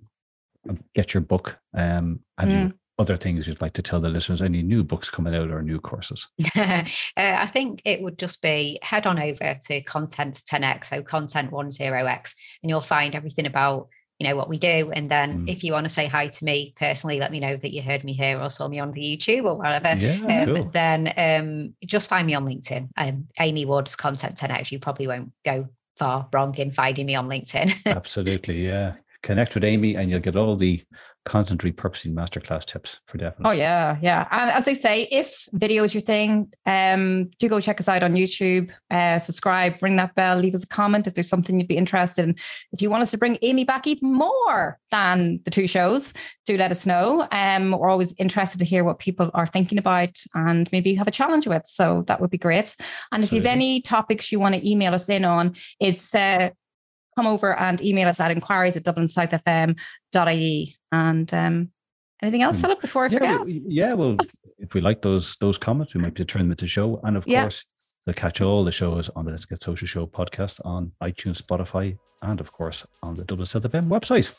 get 0.96 1.14
your 1.14 1.22
book. 1.22 1.60
Um, 1.74 2.22
have 2.38 2.52
you 2.52 2.74
other 3.02 3.18
things 3.18 3.48
you'd 3.48 3.62
like 3.62 3.74
to 3.74 3.82
tell 3.82 4.00
the 4.00 4.10
listeners? 4.10 4.42
Any 4.42 4.62
new 4.64 4.84
books 4.84 5.10
coming 5.10 5.36
out 5.36 5.52
or 5.52 5.62
new 5.62 5.80
courses? 5.80 6.28
uh, 6.56 6.84
I 7.18 7.48
think 7.48 7.82
it 7.84 8.02
would 8.02 8.18
just 8.18 8.42
be 8.42 8.80
head 8.82 9.06
on 9.06 9.20
over 9.20 9.58
to 9.68 9.82
Content 9.82 10.42
10x, 10.50 10.86
so 10.86 11.02
Content 11.04 11.52
10x, 11.52 12.34
and 12.64 12.70
you'll 12.70 12.82
find 12.82 13.16
everything 13.16 13.46
about 13.46 13.90
you 14.20 14.28
know 14.28 14.36
what 14.36 14.50
we 14.50 14.60
do. 14.60 14.92
And 14.94 15.10
then 15.10 15.48
Mm. 15.48 15.50
if 15.50 15.64
you 15.64 15.74
want 15.74 15.86
to 15.86 15.90
say 15.90 16.06
hi 16.06 16.28
to 16.28 16.46
me 16.46 16.76
personally, 16.78 17.20
let 17.20 17.32
me 17.32 17.40
know 17.40 17.58
that 17.58 17.74
you 17.74 17.82
heard 17.82 18.04
me 18.04 18.14
here 18.14 18.40
or 18.40 18.52
saw 18.52 18.68
me 18.68 18.78
on 18.78 18.92
the 18.92 19.02
YouTube 19.02 19.46
or 19.46 19.58
whatever. 19.58 19.96
Yeah, 20.00 20.44
Um, 20.44 20.46
cool. 20.56 20.70
Then 20.72 21.12
um, 21.18 21.74
just 21.88 22.08
find 22.08 22.28
me 22.28 22.36
on 22.36 22.46
LinkedIn. 22.46 22.90
Um, 22.98 23.28
Amy 23.40 23.66
Woods, 23.66 23.96
Content 23.96 24.38
10x. 24.38 24.72
You 24.72 24.78
probably 24.78 25.08
won't 25.08 25.32
go 25.44 25.68
far 25.98 26.28
wrong 26.32 26.54
in 26.60 26.72
finding 26.72 27.08
me 27.08 27.16
on 27.16 27.28
LinkedIn. 27.30 27.74
Absolutely, 27.88 28.64
yeah. 28.64 28.94
Connect 29.24 29.56
with 29.56 29.64
Amy, 29.64 29.96
and 29.96 30.08
you'll 30.12 30.20
get 30.20 30.36
all 30.36 30.56
the 30.56 30.84
content 31.26 31.62
repurposing 31.62 32.14
masterclass 32.14 32.66
tips 32.66 33.00
for 33.06 33.18
definite. 33.18 33.48
Oh 33.48 33.52
yeah, 33.52 33.98
yeah. 34.02 34.28
And 34.32 34.50
as 34.50 34.68
I 34.68 34.74
say, 34.74 35.08
if 35.12 35.48
video 35.54 35.84
is 35.84 35.94
your 35.94 36.02
thing, 36.02 36.52
um, 36.66 37.30
do 37.38 37.48
go 37.48 37.60
check 37.60 37.80
us 37.80 37.88
out 37.88 38.04
on 38.04 38.16
YouTube. 38.16 38.72
Uh, 38.90 39.20
subscribe, 39.20 39.82
ring 39.82 39.98
that 39.98 40.16
bell, 40.16 40.38
leave 40.38 40.56
us 40.56 40.64
a 40.64 40.68
comment 40.68 41.08
if 41.08 41.14
there's 41.14 41.30
something 41.30 41.60
you'd 41.60 41.68
be 41.68 41.78
interested 41.78 42.26
in. 42.26 42.36
If 42.72 42.82
you 42.82 42.90
want 42.90 43.04
us 43.04 43.12
to 43.12 43.18
bring 43.18 43.38
Amy 43.42 43.64
back 43.64 43.86
even 43.86 44.14
more 44.14 44.80
than 44.90 45.40
the 45.46 45.52
two 45.52 45.68
shows, 45.68 46.14
do 46.46 46.58
let 46.58 46.72
us 46.72 46.86
know. 46.86 47.28
Um, 47.32 47.72
we're 47.72 47.90
always 47.90 48.14
interested 48.18 48.60
to 48.60 48.66
hear 48.66 48.84
what 48.84 49.00
people 49.00 49.30
are 49.34 49.48
thinking 49.48 49.78
about 49.78 50.20
and 50.34 50.72
maybe 50.72 50.96
have 50.96 51.08
a 51.08 51.12
challenge 51.12 51.48
with. 51.48 51.64
So 51.68 52.04
that 52.08 52.20
would 52.20 52.32
be 52.32 52.38
great. 52.38 52.76
And 53.12 53.24
if 53.24 53.32
you 53.32 53.40
have 53.40 53.46
any 53.46 53.82
topics 53.82 54.32
you 54.32 54.40
want 54.40 54.56
to 54.56 54.70
email 54.70 54.94
us 54.94 55.08
in 55.08 55.26
on, 55.26 55.56
it's 55.80 56.16
uh, 56.16 56.50
come 57.16 57.28
over 57.28 57.58
and 57.58 57.82
email 57.82 58.08
us 58.08 58.20
at 58.20 58.32
inquiries 58.32 58.76
at 58.78 58.84
dublinsouthfm.ie. 58.84 60.78
And 60.92 61.34
um, 61.34 61.72
anything 62.22 62.42
else, 62.44 62.58
Hmm. 62.58 62.62
Philip, 62.64 62.82
before 62.82 63.04
I 63.06 63.08
yeah, 63.08 63.18
forget? 63.20 63.46
we- 63.46 63.64
yeah. 63.68 63.94
Well, 63.94 64.18
if 64.60 64.74
we 64.74 64.82
like 64.82 65.02
those 65.02 65.36
those 65.40 65.58
comments, 65.58 65.94
we 65.96 66.02
might 66.02 66.14
be 66.14 66.26
turn 66.26 66.42
them 66.44 66.52
into 66.52 66.68
show. 66.68 67.00
And 67.04 67.18
of 67.18 67.26
Yeah. 67.28 67.42
course, 67.44 67.66
they'll 68.06 68.14
catch 68.16 68.42
all 68.42 68.64
the 68.64 68.72
shows 68.72 69.10
on 69.16 69.26
the 69.26 69.32
Let's 69.32 69.46
Get 69.46 69.62
Social 69.62 69.88
Show 69.88 70.06
podcast 70.08 70.60
on 70.66 70.92
iTunes, 71.02 71.42
Spotify, 71.42 71.98
and 72.22 72.40
of 72.40 72.52
course 72.52 72.86
on 73.02 73.16
the 73.16 73.24
Dublin 73.24 73.46
South 73.46 73.64
FM 73.64 73.88
website. 73.88 74.34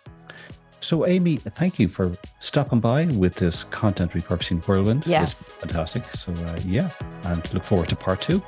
So, 0.81 1.07
Amy, 1.07 1.37
thank 1.37 1.79
you 1.79 1.89
for 1.89 2.17
stopping 2.41 2.81
by 2.81 3.05
with 3.07 3.37
this 3.37 3.63
content 3.65 4.11
repurposing 4.13 4.67
whirlwind. 4.67 5.05
Yes. 5.07 5.43
It's 5.43 5.49
fantastic. 5.61 6.03
So, 6.11 6.33
uh, 6.33 6.59
yeah, 6.65 6.91
and 7.23 7.55
look 7.55 7.63
forward 7.63 7.89
to 7.91 7.97
part 7.97 8.21
two. 8.21 8.43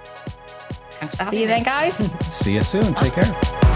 Thanks 0.99 1.15
for 1.15 1.25
See 1.31 1.43
you 1.43 1.47
then, 1.47 1.63
guys. 1.63 2.11
See 2.33 2.55
you 2.55 2.65
soon. 2.65 2.93
Take 2.95 3.13
care. 3.13 3.74